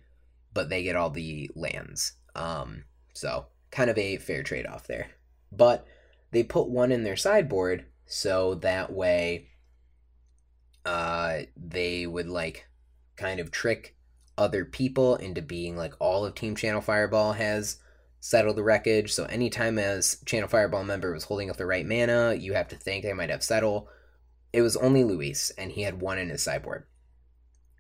but 0.54 0.70
they 0.70 0.84
get 0.84 0.96
all 0.96 1.12
the 1.12 1.50
lands. 1.56 2.14
Um, 2.36 2.86
so 3.14 3.46
kind 3.70 3.90
of 3.90 3.98
a 3.98 4.18
fair 4.18 4.42
trade 4.42 4.66
off 4.66 4.88
there. 4.88 5.12
But 5.52 5.86
they 6.32 6.44
put 6.44 6.70
one 6.70 6.92
in 6.92 7.04
their 7.04 7.18
sideboard 7.18 7.86
so 8.06 8.56
that 8.56 8.92
way 8.92 9.48
uh, 10.86 11.42
they 11.56 12.08
would 12.08 12.28
like 12.28 12.68
kind 13.16 13.40
of 13.40 13.52
trick 13.52 13.96
other 14.38 14.66
people 14.66 15.16
into 15.18 15.42
being 15.42 15.78
like 15.78 15.94
all 16.00 16.26
of 16.26 16.34
Team 16.34 16.56
Channel 16.56 16.82
Fireball 16.82 17.34
has 17.34 17.78
settled 18.22 18.56
the 18.56 18.64
wreckage. 18.64 19.12
So 19.12 19.26
anytime 19.26 19.78
as 19.78 20.22
Channel 20.26 20.48
Fireball 20.48 20.86
member 20.86 21.12
was 21.12 21.26
holding 21.26 21.50
up 21.50 21.58
the 21.58 21.66
right 21.66 21.86
mana, 21.86 22.36
you 22.36 22.54
have 22.54 22.70
to 22.70 22.78
think 22.78 23.04
they 23.04 23.12
might 23.12 23.30
have 23.30 23.44
settle. 23.44 23.90
It 24.54 24.62
was 24.62 24.78
only 24.78 25.04
Luis, 25.04 25.52
and 25.58 25.72
he 25.72 25.82
had 25.82 26.02
one 26.02 26.18
in 26.18 26.30
his 26.30 26.44
sideboard. 26.44 26.86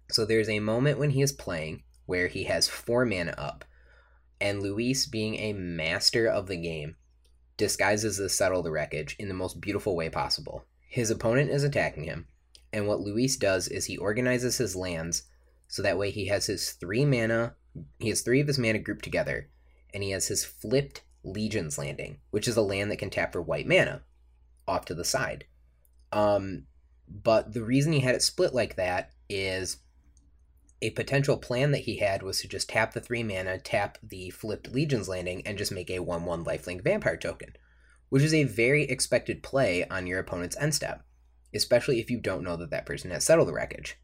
So 0.09 0.25
there's 0.25 0.49
a 0.49 0.59
moment 0.59 0.99
when 0.99 1.11
he 1.11 1.21
is 1.21 1.31
playing 1.31 1.83
where 2.05 2.27
he 2.27 2.43
has 2.45 2.67
four 2.67 3.05
mana 3.05 3.33
up, 3.37 3.63
and 4.41 4.61
Luis, 4.61 5.05
being 5.05 5.35
a 5.35 5.53
master 5.53 6.27
of 6.27 6.47
the 6.47 6.57
game, 6.57 6.95
disguises 7.55 8.17
the 8.17 8.27
settle 8.27 8.63
the 8.63 8.71
wreckage 8.71 9.15
in 9.19 9.27
the 9.27 9.33
most 9.33 9.61
beautiful 9.61 9.95
way 9.95 10.09
possible. 10.09 10.65
His 10.87 11.11
opponent 11.11 11.51
is 11.51 11.63
attacking 11.63 12.05
him, 12.05 12.27
and 12.73 12.87
what 12.87 12.99
Luis 12.99 13.37
does 13.37 13.67
is 13.67 13.85
he 13.85 13.97
organizes 13.97 14.57
his 14.57 14.75
lands 14.75 15.23
so 15.67 15.81
that 15.81 15.97
way 15.97 16.09
he 16.09 16.25
has 16.25 16.47
his 16.47 16.71
three 16.71 17.05
mana, 17.05 17.55
he 17.99 18.09
has 18.09 18.21
three 18.21 18.41
of 18.41 18.47
his 18.47 18.59
mana 18.59 18.79
grouped 18.79 19.05
together, 19.05 19.49
and 19.93 20.03
he 20.03 20.11
has 20.11 20.27
his 20.27 20.45
flipped 20.45 21.03
Legion's 21.23 21.77
Landing, 21.77 22.19
which 22.31 22.47
is 22.47 22.57
a 22.57 22.61
land 22.61 22.91
that 22.91 22.97
can 22.97 23.09
tap 23.09 23.33
for 23.33 23.41
white 23.41 23.67
mana 23.67 24.01
off 24.67 24.85
to 24.85 24.95
the 24.95 25.05
side. 25.05 25.45
Um, 26.11 26.65
but 27.07 27.53
the 27.53 27.63
reason 27.63 27.93
he 27.93 27.99
had 27.99 28.15
it 28.15 28.21
split 28.21 28.53
like 28.53 28.75
that 28.75 29.11
is 29.29 29.77
a 30.81 30.89
potential 30.91 31.37
plan 31.37 31.71
that 31.71 31.79
he 31.79 31.97
had 31.97 32.23
was 32.23 32.41
to 32.41 32.47
just 32.47 32.69
tap 32.69 32.93
the 32.93 33.01
three 33.01 33.23
mana, 33.23 33.59
tap 33.59 33.97
the 34.01 34.29
flipped 34.31 34.71
Legion's 34.71 35.09
Landing, 35.09 35.45
and 35.45 35.57
just 35.57 35.71
make 35.71 35.91
a 35.91 35.99
1 35.99 36.25
1 36.25 36.45
lifelink 36.45 36.83
vampire 36.83 37.17
token, 37.17 37.55
which 38.09 38.23
is 38.23 38.33
a 38.33 38.45
very 38.45 38.83
expected 38.83 39.43
play 39.43 39.87
on 39.89 40.07
your 40.07 40.19
opponent's 40.19 40.57
end 40.57 40.73
step, 40.73 41.03
especially 41.53 41.99
if 41.99 42.09
you 42.09 42.19
don't 42.19 42.43
know 42.43 42.55
that 42.55 42.71
that 42.71 42.85
person 42.85 43.11
has 43.11 43.23
settled 43.23 43.47
the 43.47 43.53
wreckage. 43.53 43.99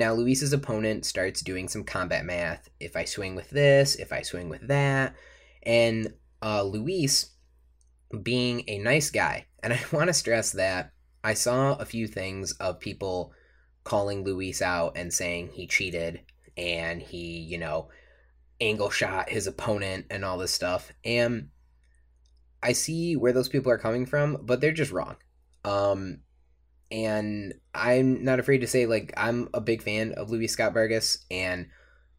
Now, 0.00 0.14
Luis's 0.14 0.54
opponent 0.54 1.04
starts 1.04 1.42
doing 1.42 1.68
some 1.68 1.84
combat 1.84 2.24
math. 2.24 2.70
If 2.80 2.96
I 2.96 3.04
swing 3.04 3.34
with 3.34 3.50
this, 3.50 3.96
if 3.96 4.14
I 4.14 4.22
swing 4.22 4.48
with 4.48 4.66
that. 4.68 5.14
And 5.62 6.14
uh, 6.42 6.62
Luis, 6.62 7.32
being 8.22 8.64
a 8.66 8.78
nice 8.78 9.10
guy, 9.10 9.44
and 9.62 9.74
I 9.74 9.80
want 9.92 10.08
to 10.08 10.14
stress 10.14 10.52
that 10.52 10.92
I 11.22 11.34
saw 11.34 11.74
a 11.74 11.84
few 11.84 12.06
things 12.06 12.52
of 12.52 12.80
people 12.80 13.34
calling 13.84 14.24
Luis 14.24 14.62
out 14.62 14.96
and 14.96 15.12
saying 15.12 15.50
he 15.52 15.66
cheated 15.66 16.22
and 16.56 17.02
he, 17.02 17.40
you 17.40 17.58
know, 17.58 17.90
angle 18.58 18.88
shot 18.88 19.28
his 19.28 19.46
opponent 19.46 20.06
and 20.08 20.24
all 20.24 20.38
this 20.38 20.54
stuff. 20.54 20.94
And 21.04 21.50
I 22.62 22.72
see 22.72 23.16
where 23.16 23.34
those 23.34 23.50
people 23.50 23.70
are 23.70 23.76
coming 23.76 24.06
from, 24.06 24.38
but 24.46 24.62
they're 24.62 24.72
just 24.72 24.92
wrong. 24.92 25.16
Um, 25.62 26.20
and 26.90 27.54
I'm 27.74 28.24
not 28.24 28.40
afraid 28.40 28.58
to 28.58 28.66
say 28.66 28.86
like 28.86 29.12
I'm 29.16 29.48
a 29.54 29.60
big 29.60 29.82
fan 29.82 30.12
of 30.12 30.30
Luis 30.30 30.52
Scott 30.52 30.74
Vargas, 30.74 31.24
and 31.30 31.68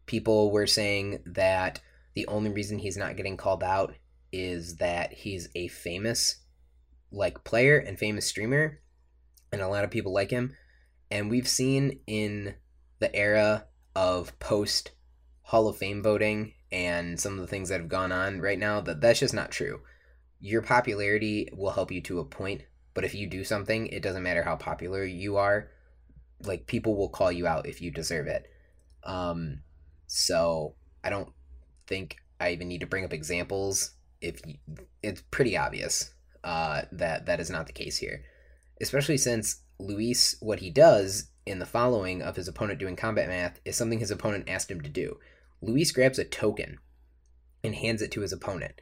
people 0.06 0.50
were 0.50 0.66
saying 0.66 1.22
that 1.26 1.80
the 2.14 2.26
only 2.26 2.50
reason 2.50 2.78
he's 2.78 2.96
not 2.96 3.16
getting 3.16 3.36
called 3.36 3.62
out 3.62 3.94
is 4.32 4.76
that 4.76 5.12
he's 5.12 5.48
a 5.54 5.68
famous 5.68 6.36
like 7.10 7.44
player 7.44 7.78
and 7.78 7.98
famous 7.98 8.26
streamer, 8.26 8.80
and 9.52 9.60
a 9.60 9.68
lot 9.68 9.84
of 9.84 9.90
people 9.90 10.12
like 10.12 10.30
him. 10.30 10.56
And 11.10 11.30
we've 11.30 11.48
seen 11.48 12.00
in 12.06 12.54
the 13.00 13.14
era 13.14 13.66
of 13.94 14.38
post 14.38 14.92
Hall 15.42 15.68
of 15.68 15.76
Fame 15.76 16.02
voting 16.02 16.54
and 16.70 17.20
some 17.20 17.34
of 17.34 17.40
the 17.40 17.46
things 17.46 17.68
that 17.68 17.80
have 17.80 17.88
gone 17.88 18.12
on 18.12 18.40
right 18.40 18.58
now 18.58 18.80
that 18.80 19.02
that's 19.02 19.20
just 19.20 19.34
not 19.34 19.50
true. 19.50 19.82
Your 20.40 20.62
popularity 20.62 21.50
will 21.52 21.72
help 21.72 21.92
you 21.92 22.00
to 22.02 22.20
a 22.20 22.24
point, 22.24 22.62
but 22.94 23.04
if 23.04 23.14
you 23.14 23.26
do 23.26 23.44
something, 23.44 23.86
it 23.86 24.02
doesn't 24.02 24.22
matter 24.22 24.42
how 24.42 24.56
popular 24.56 25.04
you 25.04 25.36
are. 25.36 25.68
Like 26.44 26.66
people 26.66 26.96
will 26.96 27.08
call 27.08 27.32
you 27.32 27.46
out 27.46 27.66
if 27.66 27.80
you 27.80 27.90
deserve 27.90 28.26
it. 28.26 28.46
Um, 29.04 29.62
so 30.06 30.74
I 31.02 31.10
don't 31.10 31.32
think 31.86 32.16
I 32.40 32.50
even 32.50 32.68
need 32.68 32.80
to 32.80 32.86
bring 32.86 33.04
up 33.04 33.12
examples. 33.12 33.92
If 34.20 34.40
you, 34.46 34.56
it's 35.02 35.22
pretty 35.30 35.56
obvious 35.56 36.12
uh, 36.44 36.82
that 36.92 37.26
that 37.26 37.40
is 37.40 37.50
not 37.50 37.66
the 37.66 37.72
case 37.72 37.98
here, 37.98 38.24
especially 38.80 39.16
since 39.16 39.62
Luis, 39.78 40.36
what 40.40 40.60
he 40.60 40.70
does 40.70 41.30
in 41.44 41.58
the 41.58 41.66
following 41.66 42.22
of 42.22 42.36
his 42.36 42.46
opponent 42.46 42.78
doing 42.78 42.94
combat 42.94 43.28
math 43.28 43.60
is 43.64 43.76
something 43.76 43.98
his 43.98 44.10
opponent 44.10 44.48
asked 44.48 44.70
him 44.70 44.80
to 44.80 44.88
do. 44.88 45.18
Luis 45.60 45.90
grabs 45.90 46.18
a 46.18 46.24
token 46.24 46.78
and 47.64 47.74
hands 47.74 48.02
it 48.02 48.12
to 48.12 48.20
his 48.20 48.32
opponent 48.32 48.80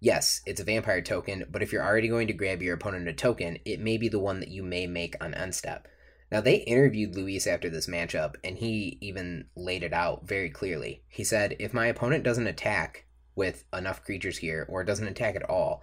yes, 0.00 0.40
it's 0.46 0.60
a 0.60 0.64
vampire 0.64 1.02
token, 1.02 1.44
but 1.50 1.62
if 1.62 1.72
you're 1.72 1.84
already 1.84 2.08
going 2.08 2.26
to 2.26 2.32
grab 2.32 2.62
your 2.62 2.74
opponent 2.74 3.08
a 3.08 3.12
token, 3.12 3.58
it 3.64 3.80
may 3.80 3.96
be 3.96 4.08
the 4.08 4.18
one 4.18 4.40
that 4.40 4.48
you 4.48 4.62
may 4.62 4.86
make 4.86 5.14
on 5.22 5.34
end 5.34 5.54
step. 5.54 5.86
Now, 6.32 6.40
they 6.40 6.56
interviewed 6.56 7.16
Luis 7.16 7.46
after 7.46 7.68
this 7.68 7.88
matchup, 7.88 8.36
and 8.44 8.56
he 8.56 8.98
even 9.00 9.46
laid 9.56 9.82
it 9.82 9.92
out 9.92 10.26
very 10.26 10.48
clearly. 10.48 11.02
He 11.08 11.24
said, 11.24 11.56
If 11.58 11.74
my 11.74 11.86
opponent 11.86 12.24
doesn't 12.24 12.46
attack 12.46 13.06
with 13.34 13.64
enough 13.72 14.04
creatures 14.04 14.38
here, 14.38 14.64
or 14.68 14.84
doesn't 14.84 15.08
attack 15.08 15.34
at 15.34 15.48
all, 15.48 15.82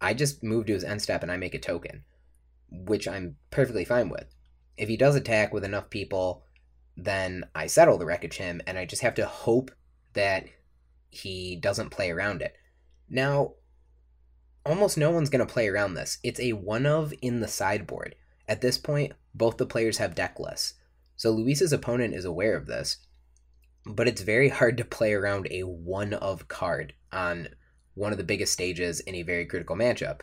I 0.00 0.14
just 0.14 0.42
move 0.42 0.66
to 0.66 0.72
his 0.72 0.84
end 0.84 1.02
step 1.02 1.22
and 1.22 1.30
I 1.30 1.36
make 1.36 1.54
a 1.54 1.58
token, 1.58 2.04
which 2.70 3.08
I'm 3.08 3.36
perfectly 3.50 3.84
fine 3.84 4.08
with. 4.08 4.26
If 4.76 4.88
he 4.88 4.96
does 4.96 5.16
attack 5.16 5.52
with 5.52 5.64
enough 5.64 5.90
people, 5.90 6.44
then 6.96 7.44
I 7.54 7.66
settle 7.66 7.98
the 7.98 8.06
wreckage 8.06 8.36
him, 8.36 8.60
and 8.66 8.78
I 8.78 8.84
just 8.84 9.02
have 9.02 9.14
to 9.16 9.26
hope 9.26 9.72
that 10.12 10.46
he 11.10 11.56
doesn't 11.56 11.90
play 11.90 12.10
around 12.10 12.40
it. 12.40 12.54
Now, 13.12 13.52
almost 14.64 14.96
no 14.96 15.10
one's 15.10 15.28
going 15.28 15.46
to 15.46 15.52
play 15.52 15.68
around 15.68 15.94
this. 15.94 16.16
It's 16.24 16.40
a 16.40 16.54
one 16.54 16.86
of 16.86 17.12
in 17.20 17.40
the 17.40 17.46
sideboard. 17.46 18.14
At 18.48 18.62
this 18.62 18.78
point, 18.78 19.12
both 19.34 19.58
the 19.58 19.66
players 19.66 19.98
have 19.98 20.14
deck 20.14 20.40
lists. 20.40 20.74
So 21.16 21.30
Luis's 21.30 21.74
opponent 21.74 22.14
is 22.14 22.24
aware 22.24 22.56
of 22.56 22.66
this, 22.66 22.96
but 23.84 24.08
it's 24.08 24.22
very 24.22 24.48
hard 24.48 24.78
to 24.78 24.84
play 24.84 25.12
around 25.12 25.46
a 25.50 25.60
one 25.60 26.14
of 26.14 26.48
card 26.48 26.94
on 27.12 27.48
one 27.94 28.12
of 28.12 28.18
the 28.18 28.24
biggest 28.24 28.54
stages 28.54 29.00
in 29.00 29.14
a 29.14 29.22
very 29.22 29.44
critical 29.44 29.76
matchup. 29.76 30.22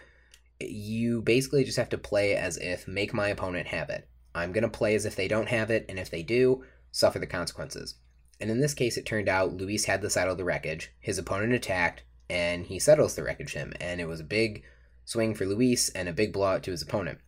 You 0.60 1.22
basically 1.22 1.63
just 1.63 1.77
have 1.77 1.89
to 1.89 1.98
play 1.98 2.36
as 2.36 2.58
if 2.58 2.88
make 2.88 3.13
my 3.13 3.27
opponent 3.27 3.67
have 3.67 3.89
it. 3.89 4.10
I'm 4.34 4.51
going 4.51 4.63
to 4.63 4.69
play 4.69 4.96
as 4.96 5.05
if 5.05 5.15
they 5.15 5.27
don't 5.27 5.50
have 5.50 5.69
it, 5.69 5.86
and 5.88 6.00
if 6.00 6.10
they 6.10 6.24
do, 6.24 6.63
suffer 6.91 7.19
the 7.19 7.27
consequences. 7.27 7.96
And 8.41 8.50
in 8.50 8.60
this 8.60 8.74
case, 8.74 8.98
it 8.98 9.05
turned 9.05 9.29
out 9.29 9.53
Luis 9.53 9.86
had 9.86 10.01
the 10.01 10.10
side 10.10 10.27
of 10.27 10.38
the 10.38 10.43
wreckage. 10.43 10.91
His 11.00 11.17
opponent 11.17 11.53
attacked, 11.53 12.03
and 12.29 12.65
he 12.65 12.79
settles 12.79 13.15
the 13.15 13.24
wreckage 13.24 13.53
him, 13.53 13.74
and 13.79 14.00
it 14.00 14.07
was 14.07 14.19
a 14.19 14.25
big 14.25 14.63
swing 15.05 15.33
for 15.33 15.45
Luis 15.45 15.89
and 15.89 16.07
a 16.07 16.13
big 16.13 16.31
blowout 16.31 16.63
to 16.63 16.71
his 16.71 16.81
opponent. 16.81 17.19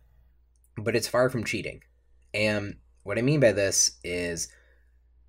But 0.76 0.96
it's 0.96 1.08
far 1.08 1.28
from 1.28 1.44
cheating. 1.44 1.82
And 2.32 2.76
what 3.02 3.18
I 3.18 3.22
mean 3.22 3.40
by 3.40 3.52
this 3.52 3.98
is 4.04 4.48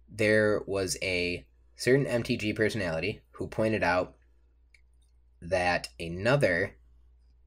there 0.08 0.62
was 0.68 0.98
a 1.02 1.46
certain 1.76 2.06
MTG 2.06 2.56
personality 2.56 3.22
who 3.32 3.48
pointed 3.48 3.84
out 3.84 4.16
that 5.42 5.90
another 6.00 6.76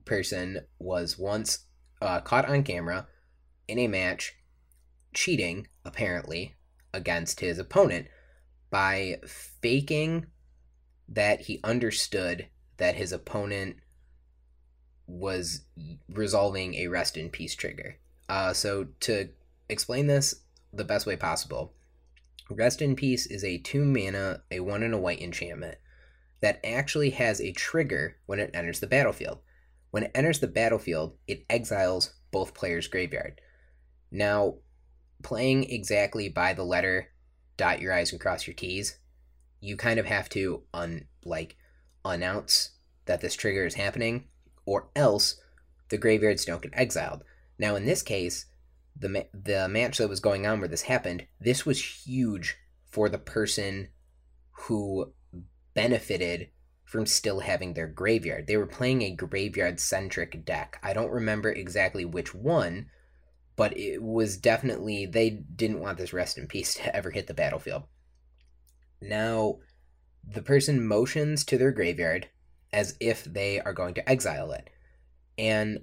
person 0.04 0.60
was 0.78 1.18
once 1.18 1.60
uh, 2.02 2.20
caught 2.20 2.48
on 2.48 2.62
camera 2.62 3.06
in 3.68 3.78
a 3.78 3.88
match 3.88 4.34
cheating, 5.14 5.68
apparently, 5.84 6.54
against 6.92 7.40
his 7.40 7.58
opponent 7.58 8.06
by 8.70 9.20
faking 9.26 10.26
that 11.08 11.42
he 11.42 11.60
understood 11.62 12.48
that 12.78 12.96
his 12.96 13.12
opponent 13.12 13.76
was 15.06 15.62
resolving 16.08 16.74
a 16.74 16.88
rest 16.88 17.16
in 17.16 17.30
peace 17.30 17.54
trigger. 17.54 17.98
Uh, 18.28 18.52
so 18.52 18.88
to 19.00 19.28
explain 19.68 20.06
this 20.06 20.34
the 20.72 20.84
best 20.84 21.06
way 21.06 21.16
possible, 21.16 21.72
rest 22.50 22.82
in 22.82 22.96
peace 22.96 23.26
is 23.26 23.44
a 23.44 23.58
two 23.58 23.84
mana, 23.84 24.42
a 24.50 24.60
one 24.60 24.82
and 24.82 24.94
a 24.94 24.98
white 24.98 25.20
enchantment 25.20 25.78
that 26.40 26.60
actually 26.64 27.10
has 27.10 27.40
a 27.40 27.52
trigger 27.52 28.16
when 28.26 28.40
it 28.40 28.50
enters 28.52 28.80
the 28.80 28.86
battlefield. 28.86 29.38
When 29.90 30.02
it 30.02 30.10
enters 30.14 30.40
the 30.40 30.48
battlefield, 30.48 31.16
it 31.26 31.46
exiles 31.48 32.12
both 32.30 32.54
players' 32.54 32.88
graveyard. 32.88 33.40
Now, 34.10 34.56
playing 35.22 35.70
exactly 35.70 36.28
by 36.28 36.52
the 36.52 36.64
letter, 36.64 37.08
dot 37.56 37.80
your 37.80 37.92
I's 37.92 38.12
and 38.12 38.20
cross 38.20 38.46
your 38.46 38.54
T's, 38.54 38.98
you 39.60 39.76
kind 39.76 39.98
of 39.98 40.06
have 40.06 40.28
to 40.30 40.62
un 40.72 41.06
like 41.24 41.56
announce 42.04 42.70
that 43.06 43.20
this 43.20 43.34
trigger 43.34 43.64
is 43.66 43.74
happening, 43.74 44.28
or 44.64 44.88
else 44.94 45.40
the 45.88 45.98
graveyards 45.98 46.44
don't 46.44 46.62
get 46.62 46.72
exiled. 46.74 47.22
Now, 47.58 47.76
in 47.76 47.86
this 47.86 48.02
case, 48.02 48.46
the 48.98 49.08
ma- 49.08 49.20
the 49.32 49.68
match 49.68 49.98
that 49.98 50.08
was 50.08 50.20
going 50.20 50.46
on 50.46 50.60
where 50.60 50.68
this 50.68 50.82
happened, 50.82 51.26
this 51.40 51.64
was 51.64 52.04
huge 52.06 52.56
for 52.86 53.08
the 53.08 53.18
person 53.18 53.88
who 54.52 55.12
benefited 55.74 56.48
from 56.84 57.04
still 57.04 57.40
having 57.40 57.74
their 57.74 57.88
graveyard. 57.88 58.46
They 58.46 58.56
were 58.56 58.66
playing 58.66 59.02
a 59.02 59.14
graveyard 59.14 59.80
centric 59.80 60.44
deck. 60.44 60.78
I 60.82 60.92
don't 60.92 61.10
remember 61.10 61.50
exactly 61.50 62.04
which 62.04 62.34
one, 62.34 62.86
but 63.56 63.76
it 63.76 64.02
was 64.02 64.36
definitely 64.36 65.04
they 65.06 65.30
didn't 65.30 65.80
want 65.80 65.98
this 65.98 66.12
rest 66.12 66.38
in 66.38 66.46
peace 66.46 66.74
to 66.76 66.94
ever 66.94 67.10
hit 67.10 67.26
the 67.26 67.34
battlefield. 67.34 67.84
Now, 69.00 69.58
the 70.26 70.42
person 70.42 70.86
motions 70.86 71.44
to 71.44 71.58
their 71.58 71.72
graveyard 71.72 72.28
as 72.72 72.96
if 73.00 73.24
they 73.24 73.60
are 73.60 73.72
going 73.72 73.94
to 73.94 74.08
exile 74.08 74.52
it. 74.52 74.70
And 75.38 75.80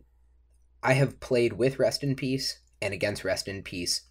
I 0.82 0.93
have 0.93 1.20
played 1.20 1.53
with 1.53 1.79
Rest 1.79 2.03
in 2.03 2.15
Peace 2.15 2.60
and 2.82 2.93
against 2.93 3.24
Rest 3.24 3.48
in 3.48 3.63
Peace 3.63 4.01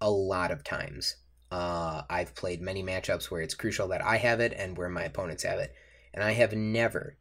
a 0.00 0.10
lot 0.10 0.50
of 0.50 0.64
times. 0.64 1.16
Uh, 1.50 2.02
I've 2.10 2.34
played 2.34 2.60
many 2.60 2.82
matchups 2.82 3.30
where 3.30 3.40
it's 3.40 3.54
crucial 3.54 3.88
that 3.88 4.04
I 4.04 4.16
have 4.16 4.40
it 4.40 4.52
and 4.56 4.76
where 4.76 4.88
my 4.88 5.04
opponents 5.04 5.44
have 5.44 5.58
it. 5.58 5.72
And 6.12 6.22
I 6.22 6.32
have 6.32 6.52
never, 6.52 7.16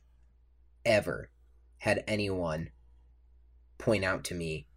ever 0.85 1.29
had 1.77 2.03
anyone 2.07 2.69
point 3.77 4.03
out 4.03 4.23
to 4.25 4.35
me 4.35 4.67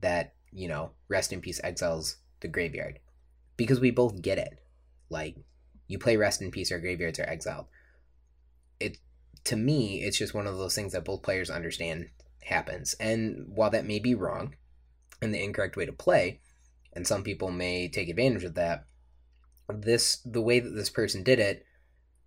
that, 0.00 0.34
you 0.52 0.68
know, 0.68 0.92
Rest 1.08 1.32
in 1.32 1.40
Peace 1.40 1.60
exiles 1.62 2.16
the 2.40 2.48
graveyard. 2.48 2.98
Because 3.56 3.80
we 3.80 3.90
both 3.90 4.22
get 4.22 4.38
it. 4.38 4.60
Like, 5.08 5.36
you 5.90 5.98
play 5.98 6.16
rest 6.16 6.40
in 6.40 6.52
peace 6.52 6.70
or 6.70 6.78
graveyards 6.78 7.18
are 7.18 7.28
exiled. 7.28 7.66
It 8.78 8.98
to 9.42 9.56
me, 9.56 10.02
it's 10.02 10.18
just 10.18 10.34
one 10.34 10.46
of 10.46 10.56
those 10.56 10.74
things 10.74 10.92
that 10.92 11.04
both 11.04 11.22
players 11.22 11.50
understand 11.50 12.10
happens. 12.44 12.94
And 13.00 13.46
while 13.48 13.70
that 13.70 13.84
may 13.84 13.98
be 13.98 14.14
wrong 14.14 14.54
and 15.20 15.34
the 15.34 15.42
incorrect 15.42 15.76
way 15.76 15.86
to 15.86 15.92
play, 15.92 16.40
and 16.92 17.04
some 17.04 17.24
people 17.24 17.50
may 17.50 17.88
take 17.88 18.08
advantage 18.08 18.44
of 18.44 18.54
that, 18.54 18.84
this 19.68 20.18
the 20.24 20.40
way 20.40 20.60
that 20.60 20.70
this 20.76 20.90
person 20.90 21.24
did 21.24 21.40
it 21.40 21.66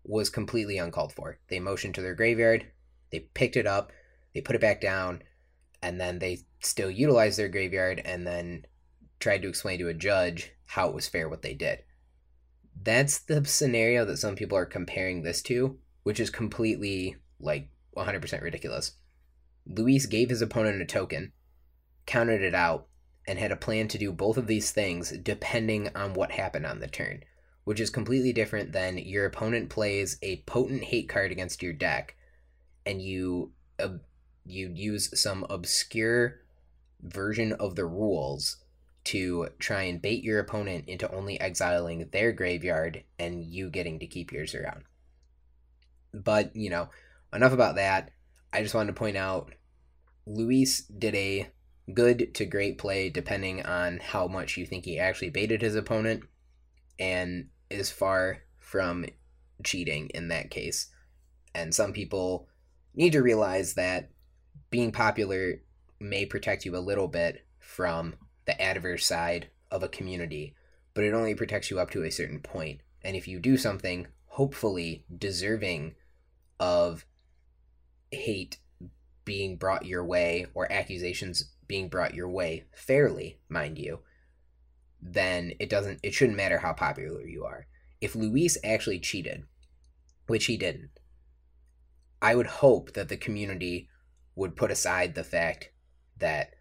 was 0.04 0.30
completely 0.30 0.78
uncalled 0.78 1.14
for. 1.14 1.40
They 1.48 1.62
motioned 1.62 1.96
to 1.96 2.02
their 2.02 2.16
graveyard, 2.16 2.68
they 3.14 3.22
picked 3.34 3.56
it 3.56 3.66
up, 3.66 3.94
they 4.34 4.42
put 4.42 4.58
it 4.58 4.62
back 4.62 4.82
down, 4.82 5.24
and 5.82 6.02
then 6.02 6.20
they 6.20 6.40
still 6.60 6.92
utilized 6.92 7.40
their 7.40 7.48
graveyard 7.48 8.02
and 8.04 8.28
then 8.28 8.66
tried 9.22 9.42
to 9.44 9.48
explain 9.48 9.80
to 9.80 9.88
a 9.88 9.94
judge 9.94 10.52
how 10.66 10.90
it 10.90 10.96
was 10.96 11.08
fair 11.08 11.30
what 11.30 11.44
they 11.44 11.54
did 11.54 11.84
that's 12.82 13.20
the 13.20 13.46
scenario 13.46 14.06
that 14.06 14.18
some 14.18 14.36
people 14.36 14.58
are 14.58 14.66
comparing 14.66 15.22
this 15.22 15.42
to, 15.44 15.78
which 16.04 16.20
is 16.20 16.30
completely 16.30 17.18
like 17.40 17.70
100% 17.96 18.42
ridiculous. 18.42 18.94
Luis 19.66 20.06
gave 20.06 20.30
his 20.30 20.42
opponent 20.42 20.82
a 20.82 20.86
token, 20.86 21.32
counted 22.06 22.42
it 22.42 22.56
out, 22.56 22.88
and 23.28 23.40
had 23.40 23.52
a 23.52 23.58
plan 23.58 23.88
to 23.88 23.98
do 23.98 24.12
both 24.12 24.38
of 24.38 24.48
these 24.48 24.72
things 24.72 25.12
depending 25.12 25.90
on 25.96 26.14
what 26.14 26.32
happened 26.32 26.66
on 26.66 26.80
the 26.80 26.88
turn, 26.88 27.24
which 27.64 27.80
is 27.80 27.90
completely 27.90 28.34
different 28.34 28.74
than 28.74 28.98
your 28.98 29.26
opponent 29.26 29.70
plays 29.70 30.18
a 30.22 30.42
potent 30.42 30.84
hate 30.84 31.08
card 31.08 31.32
against 31.32 31.64
your 31.64 31.74
deck 31.74 32.16
and 32.86 33.02
you 33.02 33.52
uh, 33.80 33.90
you 34.46 34.70
use 34.74 35.18
some 35.20 35.46
obscure 35.50 36.42
version 37.02 37.54
of 37.54 37.76
the 37.76 37.86
rules 37.86 38.58
to 39.06 39.50
try 39.60 39.84
and 39.84 40.02
bait 40.02 40.24
your 40.24 40.40
opponent 40.40 40.86
into 40.88 41.12
only 41.12 41.40
exiling 41.40 42.10
their 42.12 42.32
graveyard 42.32 43.04
and 43.20 43.44
you 43.44 43.70
getting 43.70 44.00
to 44.00 44.08
keep 44.08 44.32
yours 44.32 44.56
around. 44.56 44.84
But, 46.14 46.56
you 46.56 46.70
know, 46.70 46.90
enough 47.34 47.54
about 47.54 47.76
that. 47.76 48.12
I 48.52 48.62
just 48.62 48.76
wanted 48.76 48.94
to 48.94 49.00
point 49.00 49.18
out 49.18 49.54
Luis 50.26 50.82
did 50.82 51.16
a 51.16 51.50
good 51.94 52.34
to 52.36 52.46
great 52.46 52.78
play 52.78 53.10
depending 53.10 53.66
on 53.66 54.00
how 54.00 54.28
much 54.28 54.56
you 54.56 54.66
think 54.66 54.86
he 54.86 55.00
actually 55.00 55.30
baited 55.30 55.62
his 55.62 55.76
opponent 55.76 56.24
and 56.98 57.50
is 57.70 57.92
far 57.92 58.44
from 58.60 59.06
cheating 59.64 60.10
in 60.14 60.30
that 60.30 60.50
case. 60.50 60.90
And 61.54 61.74
some 61.74 61.92
people 61.94 62.48
need 62.96 63.12
to 63.14 63.22
realize 63.22 63.74
that 63.74 64.12
being 64.70 64.92
popular 64.92 65.62
may 66.00 66.26
protect 66.26 66.66
you 66.66 66.76
a 66.76 66.80
little 66.80 67.08
bit 67.08 67.46
from 67.60 68.16
the 68.46 68.60
adverse 68.62 69.06
side 69.06 69.50
of 69.72 69.84
a 69.84 69.90
community, 69.90 70.56
but 70.94 71.04
it 71.04 71.14
only 71.14 71.36
protects 71.36 71.72
you 71.72 71.80
up 71.80 71.92
to 71.92 72.04
a 72.04 72.12
certain 72.12 72.40
point. 72.40 72.82
And 73.04 73.16
if 73.16 73.28
you 73.28 73.40
do 73.40 73.58
something, 73.58 74.08
hopefully 74.26 75.06
deserving 75.16 75.96
of 76.60 77.06
hate 78.12 78.58
being 79.26 79.58
brought 79.58 79.86
your 79.86 80.04
way 80.04 80.46
or 80.54 80.72
accusations 80.72 81.52
being 81.68 81.90
brought 81.90 82.14
your 82.14 82.30
way 82.30 82.66
fairly, 82.76 83.40
mind 83.50 83.78
you, 83.78 84.00
then 85.02 85.54
it 85.60 85.70
doesn't 85.70 86.00
it 86.04 86.14
shouldn't 86.14 86.38
matter 86.38 86.60
how 86.60 86.74
popular 86.74 87.22
you 87.22 87.44
are. 87.44 87.68
If 88.02 88.16
Luis 88.16 88.58
actually 88.64 89.00
cheated, 89.00 89.44
which 90.28 90.46
he 90.46 90.58
didn't, 90.58 90.92
I 92.22 92.36
would 92.36 92.48
hope 92.48 92.94
that 92.94 93.10
the 93.10 93.18
community 93.18 93.90
would 94.36 94.56
put 94.56 94.72
aside 94.72 95.16
the 95.16 95.24
fact 95.24 95.72
that 96.18 96.54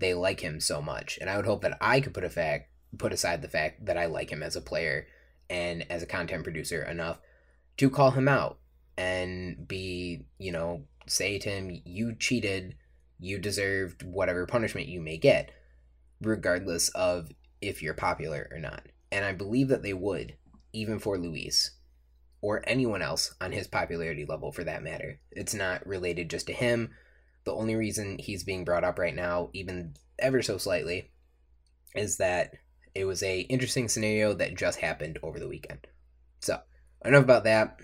they 0.00 0.14
like 0.14 0.40
him 0.40 0.60
so 0.60 0.82
much. 0.82 1.18
And 1.20 1.30
I 1.30 1.36
would 1.36 1.46
hope 1.46 1.62
that 1.62 1.78
I 1.80 2.00
could 2.00 2.14
put 2.14 2.24
a 2.24 2.30
fact 2.30 2.70
put 2.98 3.12
aside 3.12 3.42
the 3.42 3.48
fact 3.48 3.86
that 3.86 3.96
I 3.96 4.06
like 4.06 4.30
him 4.30 4.42
as 4.42 4.56
a 4.56 4.60
player 4.60 5.06
and 5.48 5.86
as 5.90 6.02
a 6.02 6.06
content 6.06 6.44
producer 6.44 6.82
enough 6.82 7.18
to 7.76 7.90
call 7.90 8.10
him 8.10 8.28
out 8.28 8.58
and 8.96 9.66
be, 9.66 10.24
you 10.38 10.52
know, 10.52 10.84
say 11.06 11.38
to 11.38 11.48
him, 11.48 11.80
you 11.84 12.14
cheated, 12.14 12.76
you 13.18 13.38
deserved 13.38 14.02
whatever 14.02 14.46
punishment 14.46 14.88
you 14.88 15.00
may 15.00 15.16
get, 15.16 15.50
regardless 16.20 16.88
of 16.90 17.30
if 17.60 17.82
you're 17.82 17.94
popular 17.94 18.48
or 18.52 18.58
not. 18.58 18.86
And 19.12 19.24
I 19.24 19.32
believe 19.32 19.68
that 19.68 19.82
they 19.82 19.94
would, 19.94 20.36
even 20.72 20.98
for 20.98 21.18
Luis, 21.18 21.72
or 22.40 22.62
anyone 22.66 23.02
else 23.02 23.34
on 23.40 23.52
his 23.52 23.66
popularity 23.66 24.24
level 24.24 24.52
for 24.52 24.64
that 24.64 24.82
matter. 24.82 25.20
It's 25.30 25.54
not 25.54 25.86
related 25.86 26.30
just 26.30 26.46
to 26.46 26.52
him. 26.52 26.90
The 27.44 27.54
only 27.54 27.74
reason 27.74 28.18
he's 28.18 28.44
being 28.44 28.64
brought 28.64 28.84
up 28.84 28.98
right 28.98 29.14
now, 29.14 29.50
even 29.52 29.94
ever 30.18 30.42
so 30.42 30.58
slightly, 30.58 31.10
is 31.94 32.18
that 32.18 32.52
it 32.94 33.04
was 33.04 33.22
a 33.22 33.40
interesting 33.40 33.88
scenario 33.88 34.32
that 34.34 34.56
just 34.56 34.80
happened 34.80 35.18
over 35.22 35.38
the 35.38 35.48
weekend. 35.48 35.86
So, 36.40 36.58
enough 37.04 37.24
about 37.24 37.44
that. 37.44 37.76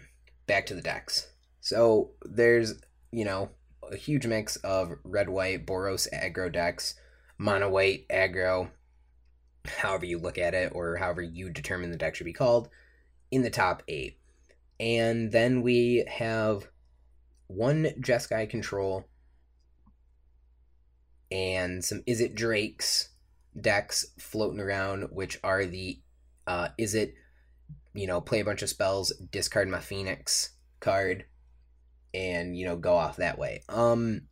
Back 0.47 0.67
to 0.67 0.75
the 0.75 0.83
decks. 0.83 1.33
So, 1.61 2.11
there's, 2.23 2.75
you 3.13 3.25
know, 3.25 3.51
a 3.91 3.97
huge 3.97 4.27
mix 4.27 4.57
of 4.57 4.93
red 5.05 5.29
white 5.29 5.67
Boros 5.67 6.09
aggro 6.13 6.53
decks, 6.53 6.95
mono 7.39 7.71
white 7.71 8.07
aggro, 8.09 8.71
however 9.79 10.07
you 10.07 10.19
look 10.19 10.39
at 10.39 10.55
it, 10.55 10.73
or 10.75 10.97
however 10.97 11.23
you 11.23 11.51
determine 11.51 11.91
the 11.91 11.97
deck 11.97 12.15
should 12.15 12.25
be 12.25 12.33
called, 12.33 12.69
in 13.31 13.43
the 13.43 13.51
top 13.51 13.83
eight. 13.89 14.19
And 14.79 15.33
then 15.33 15.63
we 15.63 16.05
have 16.09 16.69
one 17.47 17.87
Jeskai 18.01 18.49
control 18.51 19.05
and 21.31 21.85
some 21.85 22.03
Izzet 22.09 22.35
Drakes 22.35 23.11
decks 23.61 24.07
floating 24.19 24.61
around, 24.61 25.09
which 25.11 25.39
are 25.43 25.65
the 25.65 26.01
uh, 26.47 26.69
Is 26.79 26.95
It, 26.95 27.15
you 27.95 28.07
know, 28.07 28.21
play 28.21 28.41
a 28.41 28.45
bunch 28.45 28.63
of 28.63 28.69
spells, 28.69 29.13
discard 29.31 29.69
my 29.69 29.81
Phoenix 29.81 30.51
card, 30.81 31.25
and 32.15 32.57
you 32.57 32.65
know, 32.65 32.77
go 32.77 32.95
off 32.95 33.17
that 33.17 33.39
way. 33.39 33.63
Um 33.69 34.23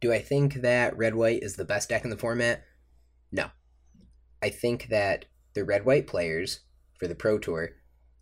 do 0.00 0.12
I 0.12 0.20
think 0.20 0.54
that 0.56 0.96
red 0.96 1.14
white 1.14 1.42
is 1.42 1.56
the 1.56 1.64
best 1.64 1.88
deck 1.88 2.04
in 2.04 2.10
the 2.10 2.18
format? 2.18 2.62
No. 3.32 3.46
I 4.42 4.50
think 4.50 4.88
that 4.88 5.24
the 5.54 5.64
red 5.64 5.84
white 5.84 6.06
players 6.06 6.60
for 6.98 7.08
the 7.08 7.14
Pro 7.14 7.38
Tour 7.38 7.70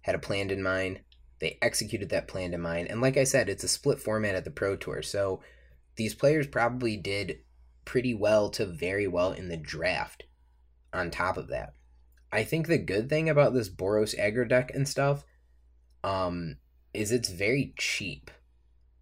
had 0.03 0.15
a 0.15 0.21
plan 0.21 0.51
in 0.51 0.63
mind. 0.63 1.01
They 1.41 1.59
executed 1.61 2.11
that 2.11 2.29
plan 2.29 2.55
in 2.55 2.61
mind. 2.61 2.89
And 2.89 3.01
like 3.01 3.17
I 3.17 3.25
said, 3.25 3.49
it's 3.49 3.65
a 3.65 3.69
split 3.69 3.99
format 3.99 4.37
at 4.37 4.45
the 4.45 4.51
Pro 4.51 4.77
Tour. 4.77 5.03
So 5.03 5.43
these 5.97 6.15
players 6.15 6.47
probably 6.47 6.97
did 6.97 7.39
pretty 7.85 8.15
well 8.15 8.51
to 8.51 8.67
very 8.67 9.07
well 9.07 9.33
in 9.33 9.49
the 9.49 9.57
draft 9.57 10.25
on 10.93 11.11
top 11.11 11.37
of 11.37 11.49
that. 11.49 11.75
I 12.33 12.45
think 12.45 12.67
the 12.67 12.79
good 12.79 13.09
thing 13.09 13.29
about 13.29 13.55
this 13.55 13.69
Boros 13.69 14.19
aggro 14.19 14.49
deck 14.49 14.73
and 14.75 14.89
stuff 14.89 15.25
um, 16.03 16.57
is 16.93 17.13
it's 17.13 17.29
very 17.29 17.75
cheap 17.79 18.31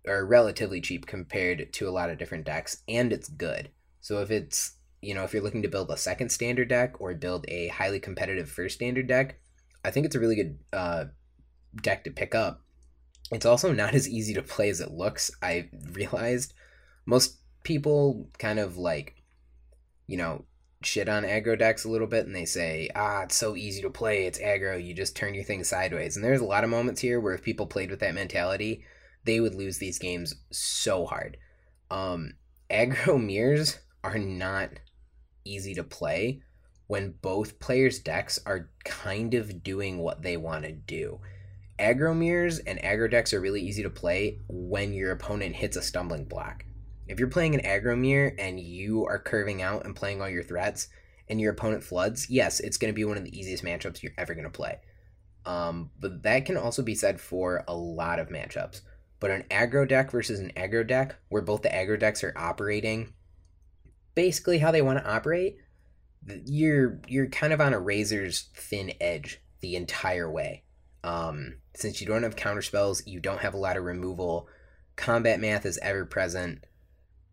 or 0.06 0.26
relatively 0.26 0.80
cheap 0.80 1.06
compared 1.06 1.72
to 1.72 1.88
a 1.88 1.90
lot 1.90 2.10
of 2.10 2.18
different 2.18 2.44
decks 2.44 2.82
and 2.88 3.12
it's 3.12 3.28
good. 3.28 3.70
So 4.00 4.20
if 4.20 4.30
it's, 4.30 4.76
you 5.00 5.14
know, 5.14 5.24
if 5.24 5.32
you're 5.32 5.42
looking 5.42 5.62
to 5.62 5.68
build 5.68 5.90
a 5.90 5.96
second 5.96 6.30
standard 6.30 6.68
deck 6.68 7.00
or 7.00 7.14
build 7.14 7.44
a 7.48 7.68
highly 7.68 8.00
competitive 8.00 8.50
first 8.50 8.74
standard 8.76 9.06
deck, 9.06 9.38
I 9.84 9.90
think 9.90 10.06
it's 10.06 10.16
a 10.16 10.20
really 10.20 10.36
good 10.36 10.58
uh, 10.72 11.04
deck 11.80 12.04
to 12.04 12.10
pick 12.10 12.34
up. 12.34 12.60
It's 13.30 13.46
also 13.46 13.72
not 13.72 13.94
as 13.94 14.08
easy 14.08 14.34
to 14.34 14.42
play 14.42 14.68
as 14.68 14.80
it 14.80 14.90
looks. 14.90 15.30
I 15.40 15.70
realized 15.92 16.52
most 17.06 17.38
people 17.62 18.28
kind 18.38 18.58
of 18.58 18.76
like, 18.76 19.22
you 20.06 20.16
know, 20.16 20.44
shit 20.84 21.08
on 21.08 21.22
aggro 21.22 21.58
decks 21.58 21.84
a 21.84 21.88
little 21.88 22.06
bit 22.06 22.26
and 22.26 22.34
they 22.34 22.44
say, 22.44 22.88
ah, 22.94 23.22
it's 23.22 23.36
so 23.36 23.56
easy 23.56 23.82
to 23.82 23.90
play, 23.90 24.26
it's 24.26 24.38
aggro, 24.38 24.82
you 24.82 24.94
just 24.94 25.16
turn 25.16 25.34
your 25.34 25.44
thing 25.44 25.64
sideways. 25.64 26.16
And 26.16 26.24
there's 26.24 26.40
a 26.40 26.46
lot 26.46 26.64
of 26.64 26.70
moments 26.70 27.00
here 27.00 27.20
where 27.20 27.34
if 27.34 27.42
people 27.42 27.66
played 27.66 27.90
with 27.90 28.00
that 28.00 28.14
mentality, 28.14 28.84
they 29.24 29.40
would 29.40 29.54
lose 29.54 29.78
these 29.78 29.98
games 29.98 30.34
so 30.50 31.06
hard. 31.06 31.36
Um, 31.90 32.34
aggro 32.70 33.22
mirrors 33.24 33.78
are 34.02 34.18
not 34.18 34.70
easy 35.44 35.74
to 35.74 35.84
play 35.84 36.42
when 36.86 37.14
both 37.22 37.58
players' 37.58 37.98
decks 37.98 38.38
are 38.44 38.70
kind 38.84 39.34
of 39.34 39.62
doing 39.62 39.98
what 39.98 40.22
they 40.22 40.36
want 40.36 40.64
to 40.64 40.72
do. 40.72 41.20
Aggro 41.78 42.16
mirrors 42.16 42.58
and 42.58 42.78
aggro 42.80 43.10
decks 43.10 43.32
are 43.32 43.40
really 43.40 43.62
easy 43.62 43.82
to 43.82 43.90
play 43.90 44.38
when 44.48 44.92
your 44.92 45.10
opponent 45.10 45.56
hits 45.56 45.76
a 45.76 45.82
stumbling 45.82 46.24
block. 46.24 46.64
If 47.12 47.20
you're 47.20 47.28
playing 47.28 47.54
an 47.54 47.60
aggro 47.60 47.96
mirror 47.96 48.32
and 48.38 48.58
you 48.58 49.04
are 49.06 49.18
curving 49.18 49.60
out 49.60 49.84
and 49.84 49.94
playing 49.94 50.22
all 50.22 50.30
your 50.30 50.42
threats 50.42 50.88
and 51.28 51.40
your 51.40 51.52
opponent 51.52 51.84
floods, 51.84 52.30
yes, 52.30 52.58
it's 52.58 52.78
going 52.78 52.92
to 52.92 52.96
be 52.96 53.04
one 53.04 53.18
of 53.18 53.24
the 53.24 53.38
easiest 53.38 53.62
matchups 53.62 54.02
you're 54.02 54.12
ever 54.16 54.34
going 54.34 54.44
to 54.44 54.50
play. 54.50 54.78
Um, 55.44 55.90
but 56.00 56.22
that 56.22 56.46
can 56.46 56.56
also 56.56 56.82
be 56.82 56.94
said 56.94 57.20
for 57.20 57.64
a 57.68 57.74
lot 57.74 58.18
of 58.18 58.30
matchups. 58.30 58.80
But 59.20 59.30
an 59.30 59.44
aggro 59.50 59.86
deck 59.86 60.10
versus 60.10 60.40
an 60.40 60.52
aggro 60.56 60.86
deck, 60.86 61.16
where 61.28 61.42
both 61.42 61.60
the 61.60 61.68
aggro 61.68 61.98
decks 61.98 62.24
are 62.24 62.32
operating 62.34 63.12
basically 64.14 64.58
how 64.58 64.70
they 64.70 64.82
want 64.82 64.98
to 64.98 65.10
operate, 65.10 65.58
you're 66.46 67.00
you're 67.08 67.28
kind 67.28 67.52
of 67.52 67.60
on 67.60 67.74
a 67.74 67.80
razor's 67.80 68.48
thin 68.54 68.92
edge 69.00 69.40
the 69.60 69.76
entire 69.76 70.30
way. 70.30 70.64
Um, 71.04 71.56
since 71.74 72.00
you 72.00 72.06
don't 72.06 72.22
have 72.22 72.36
counter 72.36 72.62
spells, 72.62 73.06
you 73.06 73.20
don't 73.20 73.40
have 73.40 73.54
a 73.54 73.58
lot 73.58 73.76
of 73.76 73.84
removal. 73.84 74.48
Combat 74.96 75.40
math 75.40 75.66
is 75.66 75.78
ever 75.82 76.04
present. 76.04 76.64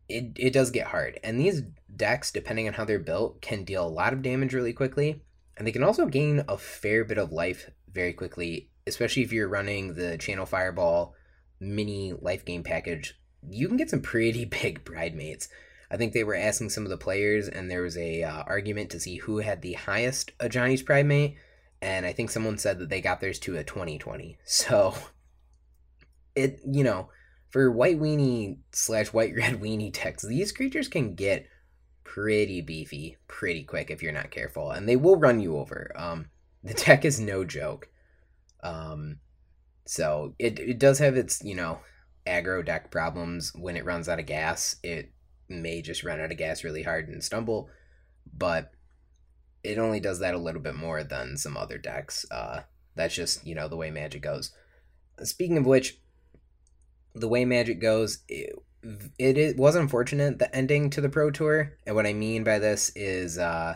It 0.09 0.31
it 0.35 0.53
does 0.53 0.71
get 0.71 0.87
hard, 0.87 1.19
and 1.23 1.39
these 1.39 1.61
decks, 1.95 2.31
depending 2.31 2.67
on 2.67 2.73
how 2.73 2.85
they're 2.85 2.99
built, 2.99 3.41
can 3.41 3.63
deal 3.63 3.85
a 3.85 3.87
lot 3.87 4.13
of 4.13 4.23
damage 4.23 4.53
really 4.53 4.73
quickly, 4.73 5.21
and 5.57 5.67
they 5.67 5.71
can 5.71 5.83
also 5.83 6.07
gain 6.07 6.43
a 6.47 6.57
fair 6.57 7.05
bit 7.05 7.17
of 7.17 7.31
life 7.31 7.69
very 7.91 8.13
quickly, 8.13 8.71
especially 8.87 9.23
if 9.23 9.31
you're 9.31 9.47
running 9.47 9.93
the 9.93 10.17
Channel 10.17 10.45
Fireball 10.45 11.13
mini 11.59 12.13
life 12.13 12.45
gain 12.45 12.63
package. 12.63 13.19
You 13.47 13.67
can 13.67 13.77
get 13.77 13.89
some 13.89 14.01
pretty 14.01 14.45
big 14.61 14.83
Pridemates. 14.83 15.47
I 15.91 15.97
think 15.97 16.13
they 16.13 16.23
were 16.23 16.35
asking 16.35 16.69
some 16.69 16.83
of 16.83 16.89
the 16.89 16.97
players, 16.97 17.47
and 17.47 17.69
there 17.69 17.81
was 17.81 17.97
a 17.97 18.23
uh, 18.23 18.43
argument 18.43 18.91
to 18.91 18.99
see 18.99 19.17
who 19.17 19.39
had 19.39 19.61
the 19.61 19.73
highest 19.73 20.37
Ajani's 20.39 20.83
Pridemate, 20.83 21.35
and 21.81 22.05
I 22.05 22.13
think 22.13 22.29
someone 22.29 22.57
said 22.57 22.79
that 22.79 22.89
they 22.89 23.01
got 23.01 23.21
theirs 23.21 23.39
to 23.39 23.57
a 23.57 23.63
2020. 23.63 24.37
So, 24.43 24.93
it 26.35 26.61
you 26.65 26.83
know, 26.83 27.09
for 27.49 27.71
white 27.71 27.99
weenie 27.99 28.57
slash 28.71 29.07
white 29.07 29.33
red 29.35 29.53
weenie 29.61 29.93
decks, 29.93 30.23
these 30.23 30.51
creatures 30.51 30.87
can 30.87 31.15
get 31.15 31.47
pretty 32.03 32.61
beefy 32.61 33.17
pretty 33.27 33.63
quick 33.63 33.91
if 33.91 34.01
you're 34.01 34.11
not 34.11 34.31
careful, 34.31 34.71
and 34.71 34.87
they 34.87 34.95
will 34.95 35.15
run 35.17 35.39
you 35.39 35.57
over. 35.57 35.91
Um, 35.95 36.29
the 36.63 36.73
deck 36.73 37.05
is 37.05 37.19
no 37.19 37.45
joke. 37.45 37.89
Um, 38.61 39.19
so 39.85 40.35
it 40.37 40.59
it 40.59 40.79
does 40.79 40.99
have 40.99 41.15
its 41.15 41.41
you 41.43 41.55
know 41.55 41.79
aggro 42.27 42.63
deck 42.63 42.91
problems 42.91 43.51
when 43.55 43.77
it 43.77 43.85
runs 43.85 44.09
out 44.09 44.19
of 44.19 44.25
gas. 44.25 44.75
It 44.83 45.11
may 45.47 45.81
just 45.81 46.03
run 46.03 46.19
out 46.19 46.31
of 46.31 46.37
gas 46.37 46.63
really 46.63 46.83
hard 46.83 47.07
and 47.07 47.23
stumble. 47.23 47.69
but 48.31 48.71
it 49.63 49.77
only 49.77 49.99
does 49.99 50.19
that 50.19 50.33
a 50.33 50.37
little 50.37 50.61
bit 50.61 50.75
more 50.75 51.03
than 51.03 51.35
some 51.35 51.57
other 51.57 51.77
decks. 51.77 52.25
Uh, 52.31 52.61
that's 52.95 53.15
just 53.15 53.45
you 53.45 53.55
know 53.55 53.67
the 53.67 53.77
way 53.77 53.91
Magic 53.91 54.21
goes. 54.21 54.51
Speaking 55.23 55.57
of 55.57 55.65
which, 55.65 55.99
the 57.13 57.27
way 57.27 57.45
Magic 57.45 57.79
goes, 57.79 58.19
it, 58.27 58.53
it, 59.17 59.37
it 59.37 59.57
was 59.57 59.75
unfortunate 59.75 60.39
the 60.39 60.53
ending 60.55 60.89
to 60.91 61.01
the 61.01 61.09
Pro 61.09 61.31
Tour, 61.31 61.73
and 61.85 61.95
what 61.95 62.05
I 62.05 62.13
mean 62.13 62.43
by 62.43 62.59
this 62.59 62.91
is, 62.95 63.37
uh, 63.37 63.75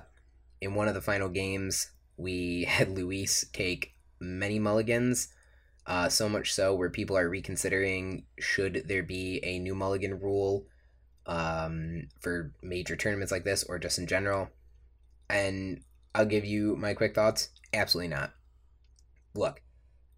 in 0.62 0.76
one 0.76 0.88
of 0.88 0.94
the 0.94 1.02
final 1.02 1.30
games, 1.30 1.92
we 2.18 2.64
had 2.68 2.90
Luis 2.90 3.46
take 3.54 3.94
many 4.20 4.60
mulligans. 4.60 5.30
Uh, 5.86 6.08
so 6.08 6.30
much 6.30 6.54
so 6.54 6.74
where 6.74 6.90
people 6.90 7.18
are 7.18 7.28
reconsidering 7.28 8.24
should 8.40 8.84
there 8.88 9.04
be 9.04 9.42
a 9.44 9.60
new 9.60 9.76
mulligan 9.76 10.18
rule 10.18 10.66
um, 11.26 12.08
for 12.22 12.54
major 12.62 12.96
tournaments 12.96 13.34
like 13.34 13.44
this 13.44 13.64
or 13.64 13.78
just 13.78 14.00
in 14.00 14.08
general. 14.08 14.50
And 15.30 15.82
I'll 16.16 16.26
give 16.26 16.46
you 16.46 16.78
my 16.78 16.94
quick 16.94 17.14
thoughts. 17.14 17.50
Absolutely 17.74 18.16
not. 18.16 18.32
Look, 19.36 19.62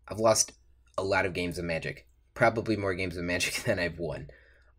I've 0.08 0.20
lost 0.20 0.52
a 0.98 1.04
lot 1.04 1.26
of 1.26 1.34
games 1.34 1.58
of 1.58 1.66
Magic. 1.66 2.08
Probably 2.36 2.78
more 2.78 2.94
games 2.94 3.18
of 3.18 3.24
Magic 3.24 3.56
than 3.66 3.80
I've 3.80 3.98
won. 3.98 4.28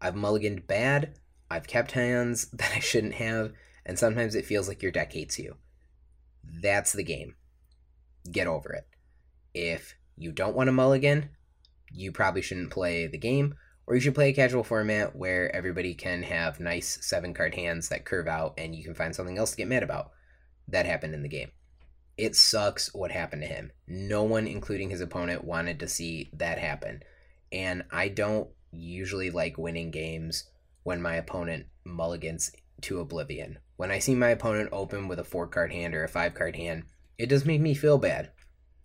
I've 0.01 0.15
mulliganed 0.15 0.69
bad, 0.69 1.19
I've 1.51 1.67
kept 1.67 1.93
hands 1.93 2.49
that 2.53 2.73
I 2.73 2.79
shouldn't 2.79 3.15
have, 3.15 3.53
and 3.85 3.99
sometimes 3.99 4.35
it 4.35 4.47
feels 4.47 4.69
like 4.69 4.83
your 4.83 4.93
deck 4.93 5.13
hates 5.13 5.39
you. 5.39 5.57
That's 6.45 6.93
the 6.93 7.03
game. 7.03 7.35
Get 8.31 8.47
over 8.47 8.73
it. 8.73 8.87
If 9.55 9.97
you 10.17 10.33
don't 10.33 10.55
want 10.55 10.69
to 10.69 10.73
mulligan, 10.73 11.31
you 11.93 12.13
probably 12.13 12.43
shouldn't 12.43 12.71
play 12.71 13.07
the 13.07 13.19
game, 13.19 13.55
or 13.87 13.95
you 13.95 14.01
should 14.01 14.15
play 14.15 14.31
a 14.31 14.35
casual 14.35 14.65
format 14.65 15.15
where 15.15 15.55
everybody 15.55 15.95
can 15.95 16.23
have 16.25 16.61
nice 16.61 16.99
seven 17.03 17.33
card 17.33 17.55
hands 17.55 17.89
that 17.89 18.05
curve 18.05 18.27
out 18.27 18.55
and 18.59 18.75
you 18.75 18.85
can 18.85 18.95
find 18.95 19.15
something 19.15 19.39
else 19.39 19.53
to 19.53 19.57
get 19.57 19.69
mad 19.69 19.83
about. 19.83 20.11
That 20.69 20.87
happened 20.87 21.15
in 21.15 21.23
the 21.23 21.29
game. 21.29 21.53
It 22.17 22.35
sucks 22.35 22.93
what 22.95 23.13
happened 23.13 23.43
to 23.43 23.49
him. 23.49 23.71
No 23.87 24.25
one, 24.25 24.47
including 24.47 24.91
his 24.91 25.01
opponent, 25.01 25.45
wanted 25.45 25.79
to 25.81 25.89
see 25.89 26.31
that 26.33 26.59
happen. 26.59 27.03
And 27.57 27.85
I 27.91 28.09
don't 28.09 28.51
usually 28.71 29.31
like 29.31 29.57
winning 29.57 29.91
games 29.91 30.45
when 30.83 31.01
my 31.01 31.15
opponent 31.15 31.65
mulligans 31.85 32.53
to 32.83 33.01
oblivion. 33.01 33.59
When 33.77 33.91
I 33.91 33.99
see 33.99 34.15
my 34.15 34.29
opponent 34.29 34.69
open 34.73 35.09
with 35.09 35.19
a 35.19 35.25
four 35.25 35.47
card 35.47 35.73
hand 35.73 35.95
or 35.95 36.05
a 36.05 36.09
five 36.09 36.35
card 36.35 36.57
hand, 36.57 36.85
it 37.17 37.31
does 37.31 37.47
make 37.47 37.63
me 37.63 37.73
feel 37.73 37.97
bad. 37.97 38.31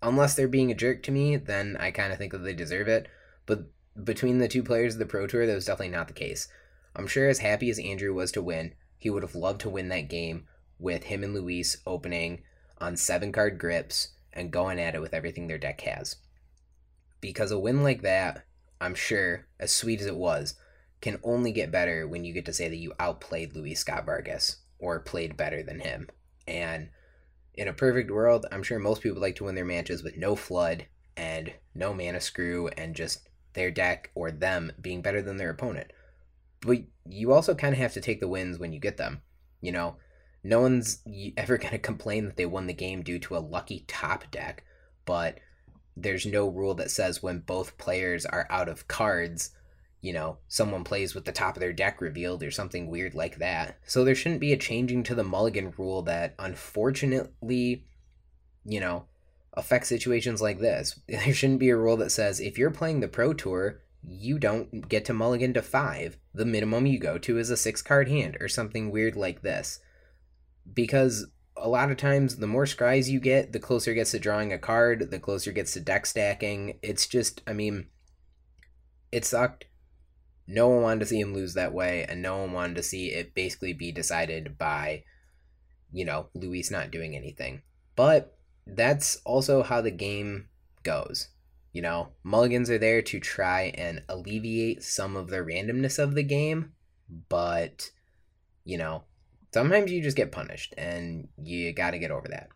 Unless 0.02 0.36
they're 0.36 0.48
being 0.48 0.72
a 0.72 0.76
jerk 0.76 1.04
to 1.04 1.12
me, 1.12 1.36
then 1.36 1.76
I 1.82 1.92
kind 1.92 2.14
of 2.14 2.18
think 2.18 2.32
that 2.32 2.46
they 2.46 2.54
deserve 2.54 2.88
it. 2.88 3.10
But 3.46 3.66
between 4.02 4.38
the 4.38 4.48
two 4.48 4.64
players 4.64 4.94
of 4.94 5.00
the 5.00 5.06
Pro 5.06 5.28
Tour, 5.28 5.46
that 5.46 5.54
was 5.54 5.66
definitely 5.66 5.90
not 5.90 6.08
the 6.08 6.14
case. 6.14 6.48
I'm 6.96 7.08
sure 7.08 7.28
as 7.28 7.40
happy 7.40 7.70
as 7.70 7.78
Andrew 7.78 8.14
was 8.14 8.32
to 8.32 8.42
win, 8.42 8.74
he 8.98 9.10
would 9.10 9.24
have 9.24 9.36
loved 9.36 9.60
to 9.62 9.70
win 9.70 9.90
that 9.90 10.08
game 10.08 10.48
with 10.80 11.04
him 11.04 11.26
and 11.26 11.34
Luis 11.34 11.76
opening 11.86 12.44
on 12.78 12.96
seven 12.96 13.34
card 13.34 13.60
grips 13.60 14.14
and 14.32 14.50
going 14.50 14.80
at 14.80 14.96
it 14.96 15.02
with 15.02 15.14
everything 15.14 15.48
their 15.48 15.58
deck 15.58 15.82
has. 15.82 16.16
Because 17.20 17.52
a 17.52 17.60
win 17.60 17.84
like 17.84 18.02
that, 18.02 18.46
I'm 18.82 18.96
sure, 18.96 19.46
as 19.60 19.72
sweet 19.72 20.02
as 20.02 20.08
it 20.08 20.18
was, 20.18 20.56
can 21.02 21.20
only 21.24 21.52
get 21.52 21.72
better 21.72 22.08
when 22.08 22.26
you 22.26 22.34
get 22.34 22.46
to 22.46 22.54
say 22.54 22.68
that 22.68 22.76
you 22.76 22.94
outplayed 23.00 23.56
Luis 23.56 23.80
Scott 23.80 24.06
Vargas 24.06 24.58
or 24.80 25.00
played 25.00 25.38
better 25.38 25.64
than 25.64 25.80
him. 25.80 26.10
And 26.48 26.90
in 27.54 27.68
a 27.68 27.74
perfect 27.74 28.10
world, 28.10 28.48
I'm 28.52 28.64
sure 28.64 28.80
most 28.80 29.02
people 29.04 29.22
like 29.22 29.36
to 29.38 29.46
win 29.46 29.56
their 29.56 29.64
matches 29.64 30.04
with 30.04 30.18
no 30.18 30.36
flood 30.36 30.88
and 31.16 31.54
no 31.76 31.94
mana 31.94 32.20
screw 32.20 32.70
and 32.70 32.96
just 32.96 33.30
their 33.54 33.70
deck 33.70 34.10
or 34.16 34.32
them 34.32 34.72
being 34.82 35.02
better 35.02 35.22
than 35.22 35.38
their 35.38 35.52
opponent. 35.52 35.92
But 36.62 36.80
you 37.08 37.32
also 37.34 37.54
kind 37.54 37.74
of 37.74 37.80
have 37.80 37.94
to 37.94 38.02
take 38.02 38.20
the 38.20 38.28
wins 38.28 38.58
when 38.58 38.74
you 38.74 38.80
get 38.80 38.98
them. 38.98 39.22
You 39.62 39.72
know, 39.72 39.98
no 40.44 40.62
one's 40.62 41.04
ever 41.38 41.58
going 41.60 41.72
to 41.72 41.80
complain 41.80 42.26
that 42.26 42.38
they 42.38 42.46
won 42.46 42.68
the 42.68 42.74
game 42.74 43.04
due 43.04 43.20
to 43.20 43.38
a 43.38 43.40
lucky 43.40 43.86
top 43.88 44.30
deck, 44.32 44.64
but 45.06 45.40
there's 45.96 46.26
no 46.26 46.48
rule 46.48 46.74
that 46.76 46.92
says 46.92 47.22
when 47.22 47.40
both 47.40 47.78
players 47.78 48.26
are 48.26 48.48
out 48.50 48.70
of 48.70 48.88
cards, 48.88 49.52
you 50.02 50.14
know, 50.14 50.38
someone 50.48 50.84
plays 50.84 51.14
with 51.14 51.26
the 51.26 51.32
top 51.32 51.56
of 51.56 51.60
their 51.60 51.74
deck 51.74 52.02
revealed 52.02 52.44
or 52.44 52.52
something 52.52 52.90
weird 52.90 53.14
like 53.14 53.38
that. 53.38 53.78
So 53.86 54.04
there 54.04 54.16
shouldn't 54.16 54.42
be 54.42 54.54
a 54.54 54.58
changing 54.58 55.04
to 55.04 55.16
the 55.16 55.24
mulligan 55.24 55.74
rule 55.78 56.02
that 56.04 56.34
unfortunately, 56.40 57.86
you 58.66 58.80
know, 58.80 59.06
affects 59.54 59.90
situations 59.90 60.42
like 60.42 60.60
this. 60.60 61.00
There 61.08 61.34
shouldn't 61.34 61.60
be 61.60 61.70
a 61.70 61.78
rule 61.78 61.98
that 61.98 62.12
says 62.12 62.40
if 62.40 62.58
you're 62.58 62.72
playing 62.72 63.02
the 63.02 63.08
Pro 63.08 63.34
Tour, 63.34 63.82
you 64.04 64.40
don't 64.40 64.90
get 64.90 65.06
to 65.06 65.14
mulligan 65.14 65.54
to 65.54 65.62
five. 65.62 66.18
The 66.34 66.46
minimum 66.46 66.88
you 66.88 67.00
go 67.00 67.18
to 67.20 67.38
is 67.38 67.50
a 67.50 67.58
six 67.58 67.82
card 67.82 68.08
hand 68.08 68.38
or 68.40 68.48
something 68.48 68.90
weird 68.90 69.16
like 69.16 69.42
this 69.42 69.80
because 70.74 71.28
a 71.62 71.70
lot 71.70 71.92
of 71.92 71.98
times 71.98 72.38
the 72.38 72.48
more 72.48 72.66
scries 72.66 73.08
you 73.08 73.20
get, 73.20 73.54
the 73.54 73.60
closer 73.60 73.92
it 73.92 73.96
gets 73.96 74.12
to 74.12 74.20
drawing 74.20 74.52
a 74.52 74.58
card, 74.58 75.12
the 75.12 75.20
closer 75.20 75.52
it 75.52 75.56
gets 75.56 75.74
to 75.74 75.80
deck 75.80 76.06
stacking. 76.06 76.80
It's 76.82 77.08
just, 77.08 77.42
I 77.48 77.54
mean, 77.54 77.88
it 79.12 79.24
sucked. 79.26 79.66
No 80.48 80.68
one 80.68 80.82
wanted 80.82 81.02
to 81.02 81.06
see 81.06 81.20
him 81.20 81.34
lose 81.34 81.54
that 81.54 81.74
way, 81.74 82.06
and 82.10 82.22
no 82.22 82.40
one 82.40 82.52
wanted 82.52 82.76
to 82.78 82.84
see 82.84 83.12
it 83.12 83.36
basically 83.36 83.74
be 83.74 83.92
decided 83.92 84.58
by, 84.58 85.04
you 85.94 86.04
know, 86.04 86.28
Luis 86.34 86.72
not 86.72 86.92
doing 86.92 87.16
anything. 87.16 87.62
But 87.96 88.36
that's 88.66 89.22
also 89.24 89.62
how 89.64 89.82
the 89.82 89.92
game 89.92 90.50
goes. 90.84 91.30
You 91.74 91.84
know, 91.84 92.10
mulligans 92.24 92.70
are 92.70 92.80
there 92.80 93.02
to 93.04 93.20
try 93.20 93.72
and 93.76 94.04
alleviate 94.10 94.84
some 94.84 95.16
of 95.16 95.30
the 95.30 95.38
randomness 95.38 96.00
of 96.00 96.16
the 96.16 96.24
game, 96.24 96.74
but, 97.30 97.92
you 98.66 98.78
know, 98.78 99.04
sometimes 99.54 99.92
you 99.92 100.02
just 100.02 100.18
get 100.18 100.32
punished 100.32 100.74
and 100.78 101.28
you 101.38 101.72
got 101.74 101.92
to 101.92 102.00
get 102.00 102.12
over 102.12 102.28
that. 102.30 102.50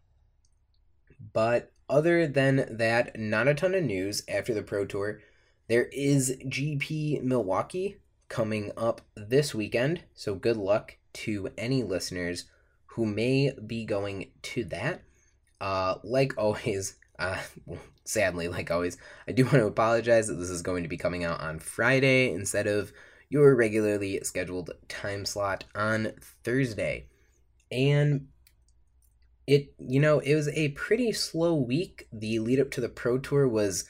But 1.34 1.72
other 1.90 2.28
than 2.28 2.78
that, 2.78 3.20
not 3.20 3.48
a 3.48 3.54
ton 3.54 3.76
of 3.76 3.84
news 3.84 4.24
after 4.28 4.54
the 4.54 4.64
Pro 4.64 4.86
Tour. 4.86 5.22
There 5.68 5.86
is 5.92 6.38
GP 6.46 7.24
Milwaukee 7.24 7.98
coming 8.30 8.72
up 8.78 9.02
this 9.16 9.56
weekend, 9.56 10.04
so 10.14 10.36
good 10.36 10.58
luck 10.58 10.98
to 11.14 11.50
any 11.58 11.84
listeners 11.84 12.46
who 12.88 13.06
may 13.06 13.52
be 13.66 13.86
going 13.86 14.32
to 14.42 14.64
that. 14.66 15.02
Uh, 15.60 15.96
like 16.04 16.34
always, 16.38 16.96
uh, 17.20 17.42
sadly, 18.04 18.48
like 18.48 18.72
always, 18.72 18.98
I 19.28 19.32
do 19.32 19.44
want 19.44 19.58
to 19.58 19.68
apologize 19.68 20.28
that 20.28 20.36
this 20.36 20.50
is 20.50 20.62
going 20.62 20.84
to 20.84 20.90
be 20.90 20.98
coming 20.98 21.24
out 21.24 21.42
on 21.42 21.60
Friday 21.60 22.32
instead 22.32 22.68
of 22.68 22.92
your 23.30 23.56
regularly 23.56 24.20
scheduled 24.24 24.72
time 24.88 25.26
slot 25.26 25.66
on 25.74 26.14
Thursday. 26.44 27.08
And 27.72 28.28
it, 29.48 29.74
you 29.78 30.00
know, 30.00 30.20
it 30.20 30.36
was 30.36 30.48
a 30.50 30.70
pretty 30.70 31.12
slow 31.12 31.56
week. 31.56 32.08
The 32.12 32.40
lead 32.40 32.60
up 32.60 32.72
to 32.72 32.82
the 32.82 32.90
Pro 32.90 33.18
Tour 33.18 33.48
was 33.48 33.86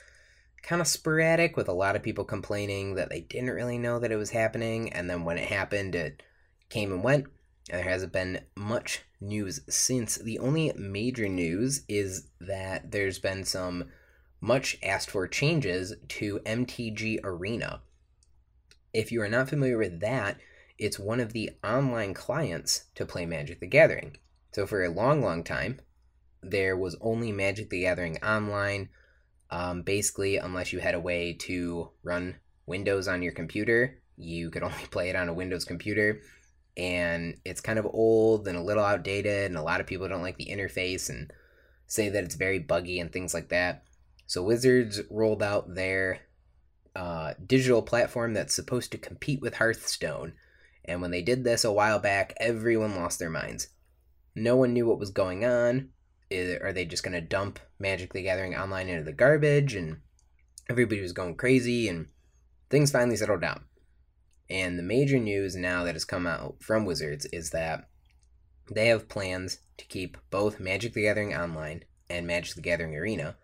kind 0.63 0.81
of 0.81 0.87
sporadic 0.87 1.55
with 1.55 1.67
a 1.67 1.73
lot 1.73 1.95
of 1.95 2.03
people 2.03 2.25
complaining 2.25 2.95
that 2.95 3.09
they 3.09 3.21
didn't 3.21 3.51
really 3.51 3.77
know 3.77 3.99
that 3.99 4.11
it 4.11 4.17
was 4.17 4.31
happening. 4.31 4.91
And 4.91 5.09
then 5.09 5.23
when 5.23 5.37
it 5.37 5.47
happened, 5.47 5.95
it 5.95 6.23
came 6.69 6.91
and 6.91 7.03
went. 7.03 7.25
And 7.69 7.79
there 7.79 7.89
hasn't 7.89 8.13
been 8.13 8.41
much 8.55 9.01
news 9.21 9.59
since. 9.69 10.17
The 10.17 10.39
only 10.39 10.71
major 10.75 11.27
news 11.27 11.83
is 11.87 12.27
that 12.39 12.91
there's 12.91 13.19
been 13.19 13.43
some 13.43 13.85
much 14.41 14.77
asked 14.83 15.09
for 15.09 15.27
changes 15.27 15.93
to 16.07 16.39
MTG 16.45 17.19
Arena. 17.23 17.81
If 18.95 19.11
you 19.11 19.21
are 19.23 19.27
not 19.27 19.49
familiar 19.49 19.77
with 19.77 19.99
that, 19.99 20.37
it's 20.79 20.97
one 20.97 21.19
of 21.19 21.33
the 21.33 21.49
online 21.61 22.13
clients 22.13 22.85
to 22.95 23.05
play 23.05 23.25
Magic 23.25 23.59
the 23.59 23.67
Gathering. 23.67 24.15
So 24.53 24.65
for 24.65 24.85
a 24.85 24.89
long, 24.89 25.21
long 25.21 25.43
time, 25.43 25.81
there 26.41 26.77
was 26.77 26.95
only 27.01 27.33
Magic 27.33 27.69
the 27.69 27.81
Gathering 27.81 28.23
online. 28.23 28.87
Um, 29.51 29.81
basically, 29.81 30.37
unless 30.37 30.71
you 30.71 30.79
had 30.79 30.95
a 30.95 30.99
way 31.01 31.33
to 31.41 31.89
run 32.03 32.37
Windows 32.67 33.09
on 33.09 33.21
your 33.21 33.33
computer, 33.33 34.01
you 34.15 34.49
could 34.49 34.63
only 34.69 34.85
play 34.89 35.09
it 35.09 35.17
on 35.17 35.27
a 35.27 35.33
Windows 35.33 35.65
computer. 35.65 36.21
And 36.77 37.35
it's 37.43 37.59
kind 37.59 37.77
of 37.77 37.85
old 37.85 38.47
and 38.47 38.57
a 38.57 38.63
little 38.63 38.85
outdated, 38.85 39.47
and 39.47 39.57
a 39.57 39.61
lot 39.61 39.81
of 39.81 39.87
people 39.87 40.07
don't 40.07 40.23
like 40.23 40.37
the 40.37 40.47
interface 40.49 41.09
and 41.09 41.33
say 41.85 42.07
that 42.07 42.23
it's 42.23 42.35
very 42.35 42.59
buggy 42.59 43.01
and 43.01 43.11
things 43.11 43.33
like 43.33 43.49
that. 43.49 43.83
So 44.25 44.41
Wizards 44.41 45.01
rolled 45.11 45.43
out 45.43 45.75
their 45.75 46.21
uh, 46.95 47.33
digital 47.45 47.81
platform 47.81 48.33
that's 48.33 48.55
supposed 48.55 48.91
to 48.91 48.97
compete 48.97 49.41
with 49.41 49.55
Hearthstone. 49.55 50.33
And 50.85 51.01
when 51.01 51.11
they 51.11 51.21
did 51.21 51.43
this 51.43 51.63
a 51.63 51.71
while 51.71 51.99
back, 51.99 52.33
everyone 52.37 52.95
lost 52.95 53.19
their 53.19 53.29
minds. 53.29 53.69
No 54.35 54.55
one 54.55 54.73
knew 54.73 54.87
what 54.87 54.99
was 54.99 55.09
going 55.09 55.43
on. 55.43 55.89
Are 56.31 56.73
they 56.73 56.85
just 56.85 57.03
going 57.03 57.13
to 57.13 57.21
dump 57.21 57.59
Magic 57.79 58.13
the 58.13 58.21
Gathering 58.21 58.55
online 58.55 58.89
into 58.89 59.03
the 59.03 59.13
garbage? 59.13 59.75
And 59.75 59.97
everybody 60.69 61.01
was 61.01 61.13
going 61.13 61.35
crazy, 61.35 61.87
and 61.87 62.07
things 62.69 62.91
finally 62.91 63.15
settled 63.15 63.41
down. 63.41 63.65
And 64.49 64.77
the 64.77 64.83
major 64.83 65.17
news 65.17 65.55
now 65.55 65.83
that 65.83 65.95
has 65.95 66.05
come 66.05 66.27
out 66.27 66.57
from 66.61 66.85
Wizards 66.85 67.25
is 67.27 67.49
that 67.51 67.87
they 68.71 68.87
have 68.87 69.09
plans 69.09 69.59
to 69.77 69.85
keep 69.85 70.17
both 70.29 70.59
Magic 70.59 70.93
the 70.93 71.03
Gathering 71.03 71.35
Online 71.35 71.83
and 72.09 72.27
Magic 72.27 72.55
the 72.55 72.61
Gathering 72.61 72.95
Arena 72.95 73.37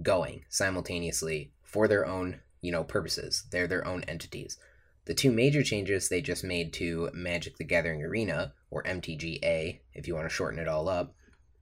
going 0.00 0.44
simultaneously 0.48 1.52
for 1.62 1.86
their 1.88 2.06
own 2.06 2.40
you 2.62 2.72
know, 2.72 2.84
purposes. 2.84 3.44
They're 3.50 3.66
their 3.66 3.86
own 3.86 4.04
entities. 4.04 4.56
The 5.04 5.14
two 5.14 5.32
major 5.32 5.62
changes 5.62 6.08
they 6.08 6.22
just 6.22 6.44
made 6.44 6.72
to 6.74 7.10
Magic 7.12 7.58
the 7.58 7.64
Gathering 7.64 8.02
Arena, 8.02 8.54
or 8.70 8.84
MTGA, 8.84 9.80
if 9.92 10.08
you 10.08 10.14
want 10.14 10.26
to 10.26 10.34
shorten 10.34 10.58
it 10.58 10.68
all 10.68 10.88
up, 10.88 11.14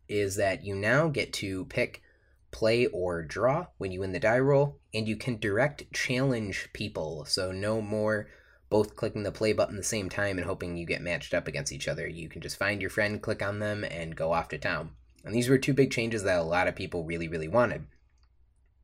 is 0.09 0.37
that 0.37 0.65
you 0.65 0.77
now 0.77 1.09
get 1.09 1.33
to 1.33 1.65
pick 1.65 2.03
play 2.51 2.87
or 2.87 3.23
draw 3.23 3.67
when 3.79 3.93
you 3.93 4.01
win 4.01 4.13
the 4.13 4.21
die 4.21 4.39
roll, 4.39 4.79
and 4.93 5.09
you 5.09 5.17
can 5.17 5.39
direct 5.39 5.93
challenge 5.93 6.69
people. 6.73 7.25
So, 7.25 7.51
no 7.51 7.81
more 7.81 8.29
both 8.69 8.95
clicking 8.95 9.25
the 9.25 9.33
play 9.33 9.53
button 9.53 9.77
the 9.77 9.83
same 9.83 10.09
time 10.09 10.39
and 10.39 10.47
hoping 10.47 10.77
you 10.77 10.87
get 10.87 11.03
matched 11.03 11.35
up 11.35 11.49
against 11.49 11.73
each 11.73 11.89
other. 11.89 12.07
You 12.07 12.29
can 12.29 12.41
just 12.41 12.57
find 12.57 12.81
your 12.81 12.91
friend, 12.91 13.21
click 13.21 13.43
on 13.43 13.59
them, 13.59 13.85
and 13.85 14.15
go 14.15 14.33
off 14.33 14.49
to 14.51 14.59
town. 14.59 14.91
And 15.25 15.35
these 15.35 15.49
were 15.49 15.59
two 15.59 15.75
big 15.75 15.91
changes 15.91 16.23
that 16.23 16.39
a 16.39 16.43
lot 16.43 16.69
of 16.69 16.77
people 16.77 17.05
really, 17.05 17.27
really 17.27 17.49
wanted. 17.49 17.87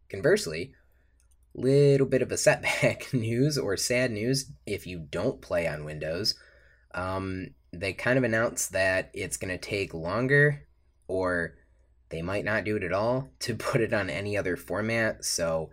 Conversely, 0.09 0.75
little 1.57 2.07
bit 2.07 2.23
of 2.23 2.31
a 2.31 2.37
setback 2.37 3.09
news 3.13 3.59
or 3.59 3.77
sad 3.77 4.11
news 4.13 4.51
if 4.67 4.87
you 4.87 4.99
don't 4.99 5.41
play 5.41 5.67
on 5.67 5.85
Windows. 5.85 6.35
Um, 6.95 7.49
they 7.73 7.93
kind 7.93 8.19
of 8.19 8.25
announced 8.25 8.73
that 8.73 9.11
it's 9.13 9.37
going 9.37 9.51
to 9.51 9.59
take 9.59 9.93
longer 9.95 10.67
or 11.09 11.55
they 12.09 12.23
might 12.23 12.45
not 12.45 12.65
do 12.65 12.77
it 12.77 12.85
at 12.85 12.93
all 12.93 13.31
to 13.41 13.55
put 13.55 13.81
it 13.81 13.93
on 13.93 14.11
any 14.11 14.37
other 14.37 14.57
format. 14.57 15.25
So, 15.25 15.71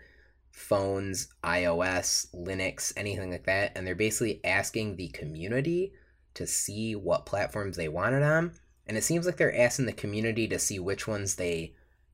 phones, 0.51 1.29
iOS, 1.43 2.27
Linux, 2.33 2.93
anything 2.95 3.31
like 3.31 3.45
that. 3.45 3.71
And 3.75 3.85
they're 3.85 3.95
basically 3.95 4.39
asking 4.43 4.95
the 4.95 5.09
community 5.09 5.93
to 6.35 6.45
see 6.47 6.95
what 6.95 7.25
platforms 7.25 7.75
they 7.75 7.87
want 7.87 8.15
it 8.15 8.23
on. 8.23 8.53
And 8.85 8.97
it 8.97 9.03
seems 9.03 9.25
like 9.25 9.37
they're 9.37 9.57
asking 9.57 9.85
the 9.85 9.93
community 9.93 10.47
to 10.49 10.59
see 10.59 10.79
which 10.79 11.07
ones 11.07 11.35
they 11.35 11.73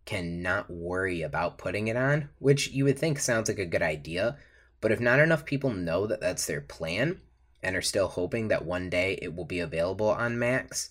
cannot 0.09 0.71
worry 0.71 1.21
about 1.21 1.59
putting 1.59 1.87
it 1.87 1.95
on, 1.95 2.29
which 2.39 2.71
you 2.71 2.83
would 2.83 2.97
think 2.97 3.19
sounds 3.19 3.47
like 3.47 3.59
a 3.59 3.65
good 3.65 3.83
idea. 3.83 4.37
But 4.81 4.91
if 4.91 4.99
not 4.99 5.19
enough 5.19 5.45
people 5.45 5.69
know 5.69 6.07
that 6.07 6.19
that's 6.19 6.47
their 6.47 6.61
plan 6.61 7.21
and 7.61 7.75
are 7.75 7.81
still 7.83 8.07
hoping 8.07 8.47
that 8.47 8.65
one 8.65 8.89
day 8.89 9.19
it 9.21 9.35
will 9.35 9.45
be 9.45 9.59
available 9.59 10.09
on 10.09 10.39
Macs, 10.39 10.89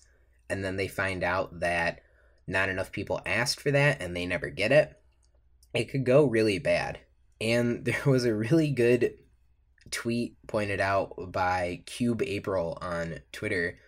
and 0.49 0.63
then 0.63 0.77
they 0.77 0.87
find 0.87 1.21
out 1.21 1.59
that 1.59 1.99
not 2.47 2.69
enough 2.69 2.93
people 2.93 3.21
asked 3.25 3.59
for 3.59 3.71
that 3.71 4.01
and 4.01 4.15
they 4.15 4.25
never 4.25 4.49
get 4.49 4.71
it, 4.71 4.97
it 5.73 5.89
could 5.89 6.05
go 6.05 6.23
really 6.23 6.57
bad. 6.57 6.99
And 7.41 7.83
there 7.85 8.03
was 8.05 8.23
a 8.23 8.33
really 8.33 8.71
good 8.71 9.15
tweet 9.91 10.37
pointed 10.47 10.79
out 10.79 11.13
by 11.29 11.81
Cube 11.85 12.21
April 12.21 12.77
on 12.81 13.19
Twitter. 13.33 13.79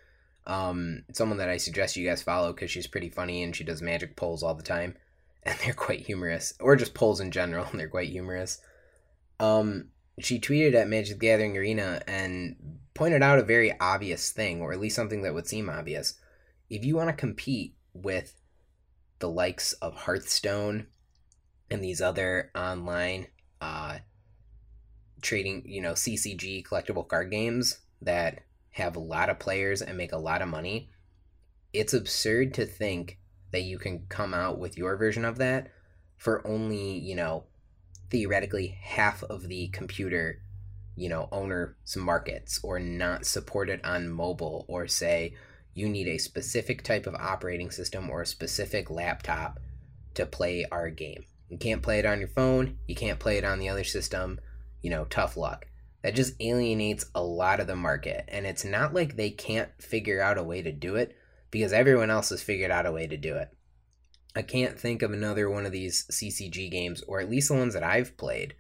Um, 0.46 1.04
someone 1.14 1.38
that 1.38 1.48
I 1.48 1.56
suggest 1.56 1.96
you 1.96 2.06
guys 2.06 2.22
follow 2.22 2.52
because 2.52 2.70
she's 2.70 2.88
pretty 2.88 3.10
funny 3.10 3.44
and 3.44 3.56
she 3.56 3.64
does 3.64 3.82
magic 3.82 4.18
polls 4.18 4.44
all 4.44 4.56
the 4.56 4.64
time, 4.64 4.98
and 5.44 5.58
they're 5.60 5.74
quite 5.74 6.06
humorous, 6.06 6.54
or 6.60 6.76
just 6.76 6.94
polls 6.94 7.20
in 7.20 7.32
general, 7.32 7.66
and 7.66 7.80
they're 7.80 7.90
quite 7.90 8.10
humorous. 8.10 8.60
Um, 9.40 9.90
she 10.20 10.40
tweeted 10.40 10.76
at 10.76 10.88
Magic 10.88 11.20
the 11.20 11.26
Gathering 11.26 11.58
Arena 11.58 12.02
and 12.08 12.56
pointed 12.94 13.24
out 13.24 13.40
a 13.40 13.44
very 13.44 13.78
obvious 13.80 14.32
thing, 14.32 14.62
or 14.62 14.72
at 14.72 14.80
least 14.80 14.96
something 14.96 15.24
that 15.24 15.34
would 15.34 15.48
seem 15.48 15.70
obvious. 15.70 16.16
If 16.70 16.86
you 16.86 16.96
want 16.96 17.10
to 17.10 17.14
compete 17.14 17.76
with 17.94 18.36
the 19.20 19.30
likes 19.30 19.74
of 19.74 19.96
Hearthstone 19.96 20.88
and 21.70 21.84
these 21.84 22.02
other 22.02 22.52
online 22.56 23.28
uh, 23.62 24.00
trading, 25.22 25.64
you 25.66 25.82
know, 25.82 25.94
CCG 25.94 26.66
collectible 26.66 27.08
card 27.08 27.32
games 27.32 27.80
that 28.02 28.42
have 28.72 28.96
a 28.96 29.00
lot 29.00 29.30
of 29.30 29.40
players 29.40 29.82
and 29.82 29.98
make 29.98 30.12
a 30.12 30.18
lot 30.18 30.42
of 30.42 30.48
money, 30.48 30.90
it's 31.74 31.94
absurd 31.94 32.54
to 32.56 32.66
think 32.66 33.20
that 33.52 33.62
you 33.62 33.78
can 33.78 34.06
come 34.10 34.34
out 34.34 34.60
with 34.60 34.78
your 34.78 34.98
version 34.98 35.26
of 35.26 35.38
that 35.38 35.72
for 36.18 36.46
only, 36.48 36.98
you 36.98 37.16
know, 37.16 37.46
theoretically 38.10 38.78
half 38.82 39.24
of 39.24 39.48
the 39.48 39.68
computer, 39.70 40.42
you 40.96 41.10
know, 41.10 41.28
owners 41.32 41.76
markets 41.98 42.60
or 42.64 42.80
not 42.80 43.26
supported 43.26 43.82
on 43.84 44.10
mobile 44.10 44.66
or 44.68 44.88
say 44.88 45.34
you 45.74 45.88
need 45.88 46.08
a 46.08 46.18
specific 46.18 46.84
type 46.84 47.08
of 47.08 47.16
operating 47.16 47.72
system 47.72 48.10
or 48.10 48.22
a 48.22 48.26
specific 48.26 48.90
laptop 48.90 49.60
to 50.14 50.26
play 50.26 50.66
our 50.72 50.90
game. 50.90 51.26
You 51.50 51.58
can't 51.58 51.82
play 51.82 52.00
it 52.00 52.06
on 52.06 52.20
your 52.20 52.28
phone, 52.28 52.78
you 52.88 52.96
can't 52.96 53.20
play 53.20 53.38
it 53.38 53.44
on 53.46 53.60
the 53.60 53.70
other 53.70 53.84
system, 53.84 54.40
you 54.82 54.90
know, 54.90 55.06
tough 55.06 55.38
luck. 55.38 55.66
That 56.04 56.16
just 56.16 56.34
alienates 56.40 57.06
a 57.14 57.22
lot 57.22 57.60
of 57.60 57.68
the 57.68 57.76
market. 57.76 58.26
And 58.28 58.46
it's 58.46 58.66
not 58.66 58.94
like 58.94 59.16
they 59.16 59.30
can't 59.30 59.70
figure 59.80 60.22
out 60.22 60.38
a 60.38 60.44
way 60.44 60.62
to 60.62 60.72
do 60.72 60.96
it 60.96 61.16
because 61.52 61.74
everyone 61.74 62.10
else 62.10 62.30
has 62.30 62.42
figured 62.42 62.72
out 62.72 62.86
a 62.86 62.92
way 62.92 63.06
to 63.08 63.18
do 63.18 63.36
it. 63.36 63.50
I 64.36 64.42
can't 64.42 64.80
think 64.80 65.02
of 65.02 65.12
another 65.12 65.50
one 65.50 65.66
of 65.66 65.74
these 65.74 66.06
CCG 66.10 66.72
games, 66.72 67.04
or 67.08 67.20
at 67.20 67.30
least 67.30 67.50
the 67.50 67.56
ones 67.56 67.74
that 67.74 67.84
I've 67.84 68.16
played, 68.18 68.56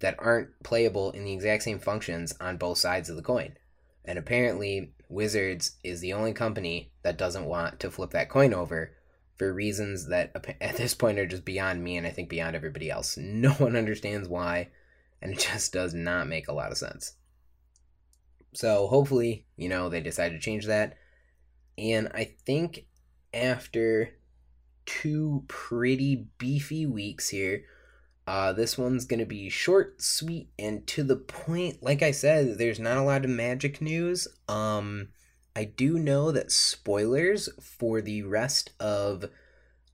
that 0.00 0.16
aren't 0.18 0.50
playable 0.62 1.10
in 1.12 1.24
the 1.24 1.32
exact 1.32 1.62
same 1.62 1.78
functions 1.78 2.34
on 2.40 2.58
both 2.58 2.78
sides 2.78 3.08
of 3.08 3.16
the 3.16 3.22
coin. 3.22 3.56
And 4.04 4.18
apparently, 4.18 4.92
Wizards 5.08 5.76
is 5.82 6.00
the 6.00 6.12
only 6.12 6.34
company 6.34 6.92
that 7.02 7.18
doesn't 7.18 7.46
want 7.46 7.80
to 7.80 7.90
flip 7.90 8.10
that 8.10 8.28
coin 8.28 8.52
over 8.52 8.92
for 9.36 9.52
reasons 9.52 10.08
that 10.08 10.34
at 10.60 10.76
this 10.76 10.94
point 10.94 11.18
are 11.18 11.26
just 11.26 11.44
beyond 11.44 11.82
me 11.82 11.96
and 11.96 12.06
I 12.06 12.10
think 12.10 12.28
beyond 12.28 12.54
everybody 12.54 12.90
else. 12.90 13.16
No 13.38 13.52
one 13.52 13.76
understands 13.76 14.28
why, 14.28 14.68
and 15.22 15.32
it 15.32 15.38
just 15.38 15.72
does 15.72 15.94
not 15.94 16.28
make 16.28 16.48
a 16.48 16.52
lot 16.52 16.70
of 16.70 16.78
sense. 16.78 17.14
So 18.54 18.88
hopefully, 18.88 19.46
you 19.56 19.68
know, 19.68 19.88
they 19.88 20.00
decide 20.00 20.30
to 20.30 20.38
change 20.38 20.66
that. 20.66 20.96
And 21.78 22.08
I 22.12 22.34
think 22.44 22.86
after 23.32 24.10
two 24.84 25.44
pretty 25.46 26.26
beefy 26.36 26.84
weeks 26.84 27.28
here, 27.28 27.64
uh, 28.26 28.52
this 28.52 28.76
one's 28.76 29.06
going 29.06 29.20
to 29.20 29.26
be 29.26 29.48
short, 29.48 30.02
sweet, 30.02 30.50
and 30.58 30.86
to 30.88 31.02
the 31.02 31.16
point. 31.16 31.82
Like 31.82 32.02
I 32.02 32.10
said, 32.10 32.58
there's 32.58 32.80
not 32.80 32.98
a 32.98 33.02
lot 33.02 33.24
of 33.24 33.30
magic 33.30 33.80
news. 33.80 34.28
Um, 34.48 35.08
I 35.56 35.64
do 35.64 35.98
know 35.98 36.30
that 36.32 36.52
spoilers 36.52 37.48
for 37.62 38.02
the 38.02 38.22
rest 38.22 38.72
of 38.78 39.24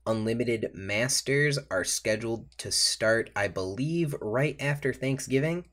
Ultimate 0.07 0.75
Masters 0.75 1.57
are 1.71 1.83
scheduled 1.83 2.51
to 2.57 2.71
start, 2.71 3.29
I 3.35 3.47
believe, 3.47 4.13
right 4.21 4.57
after 4.59 4.91
Thanksgiving. 4.91 5.65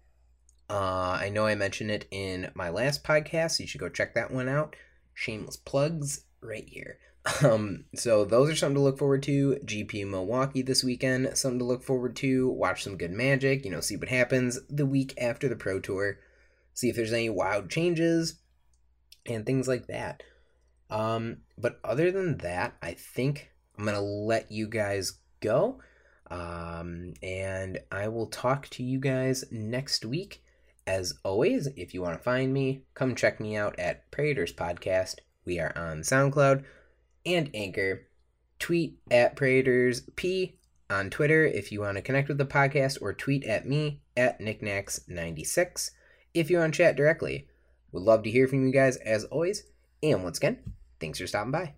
Uh, 0.71 1.19
I 1.21 1.31
know 1.31 1.47
I 1.47 1.55
mentioned 1.55 1.91
it 1.91 2.07
in 2.11 2.51
my 2.55 2.71
last 2.71 3.03
podcast. 3.03 3.57
So 3.57 3.65
you 3.65 3.67
should 3.67 3.81
go 3.81 3.89
check 3.89 4.15
that 4.15 4.31
one 4.31 4.49
out. 4.49 4.77
Shameless 5.15 5.57
plugs 5.57 6.25
right 6.41 6.69
here. 6.69 6.99
Um, 7.45 7.85
so 7.95 8.25
those 8.25 8.51
are 8.51 8.57
something 8.57 8.75
to 8.75 8.81
look 8.81 8.99
forward 8.99 9.23
to. 9.25 9.57
GP 9.65 10.09
Milwaukee 10.09 10.63
this 10.63 10.83
weekend, 10.83 11.37
something 11.39 11.61
to 11.61 11.65
look 11.65 11.85
forward 11.85 12.17
to. 12.17 12.49
Watch 12.49 12.83
some 12.83 12.97
good 12.97 13.13
magic, 13.13 13.65
you 13.65 13.71
know, 13.71 13.81
see 13.81 13.97
what 13.97 14.09
happens 14.09 14.59
the 14.69 14.87
week 14.87 15.15
after 15.21 15.49
the 15.49 15.55
Pro 15.55 15.79
Tour. 15.79 16.19
See 16.75 16.89
if 16.89 16.97
there's 16.97 17.13
any 17.13 17.31
wild 17.31 17.71
changes 17.71 18.41
and 19.25 19.47
things 19.47 19.69
like 19.69 19.87
that. 19.87 20.25
Um, 20.91 21.39
but 21.57 21.79
other 21.85 22.11
than 22.11 22.39
that, 22.39 22.75
I 22.83 22.93
think 22.93 23.51
I'm 23.79 23.85
gonna 23.85 24.01
let 24.01 24.51
you 24.51 24.67
guys 24.67 25.15
go. 25.41 25.81
Um, 26.31 27.15
and 27.23 27.79
I 27.91 28.09
will 28.09 28.27
talk 28.27 28.69
to 28.71 28.83
you 28.83 28.99
guys 28.99 29.45
next 29.51 30.05
week. 30.05 30.42
As 30.87 31.15
always, 31.25 31.69
if 31.77 31.95
you 31.95 32.03
want 32.03 32.19
to 32.19 32.23
find 32.23 32.53
me, 32.53 32.83
come 32.95 33.15
check 33.15 33.39
me 33.39 33.57
out 33.57 33.79
at 33.79 34.11
Praetors 34.11 34.53
Podcast. 34.53 35.17
We 35.45 35.61
are 35.61 35.73
on 35.77 36.01
SoundCloud 36.01 36.65
and 37.25 37.51
Anchor. 37.55 38.09
Tweet 38.59 38.99
at 39.11 39.37
Praetors 39.37 40.03
P 40.17 40.59
on 40.91 41.11
Twitter 41.11 41.45
if 41.45 41.73
you 41.73 41.81
want 41.81 41.97
to 41.97 42.03
connect 42.03 42.29
with 42.29 42.39
the 42.39 42.45
podcast, 42.45 42.99
or 43.01 43.13
tweet 43.13 43.45
at 43.45 43.67
me 43.67 44.03
at 44.17 44.41
knickknacks96 44.41 45.91
if 46.35 46.51
you 46.51 46.59
want 46.59 46.75
to 46.75 46.79
chat 46.79 46.97
directly. 46.97 47.49
Would 47.93 48.03
love 48.03 48.23
to 48.25 48.31
hear 48.31 48.49
from 48.49 48.67
you 48.67 48.73
guys 48.73 48.97
as 48.97 49.25
always. 49.25 49.65
And 50.03 50.25
once 50.25 50.39
again, 50.39 50.59
thanks 51.01 51.19
for 51.19 51.27
stopping 51.27 51.53
by. 51.53 51.75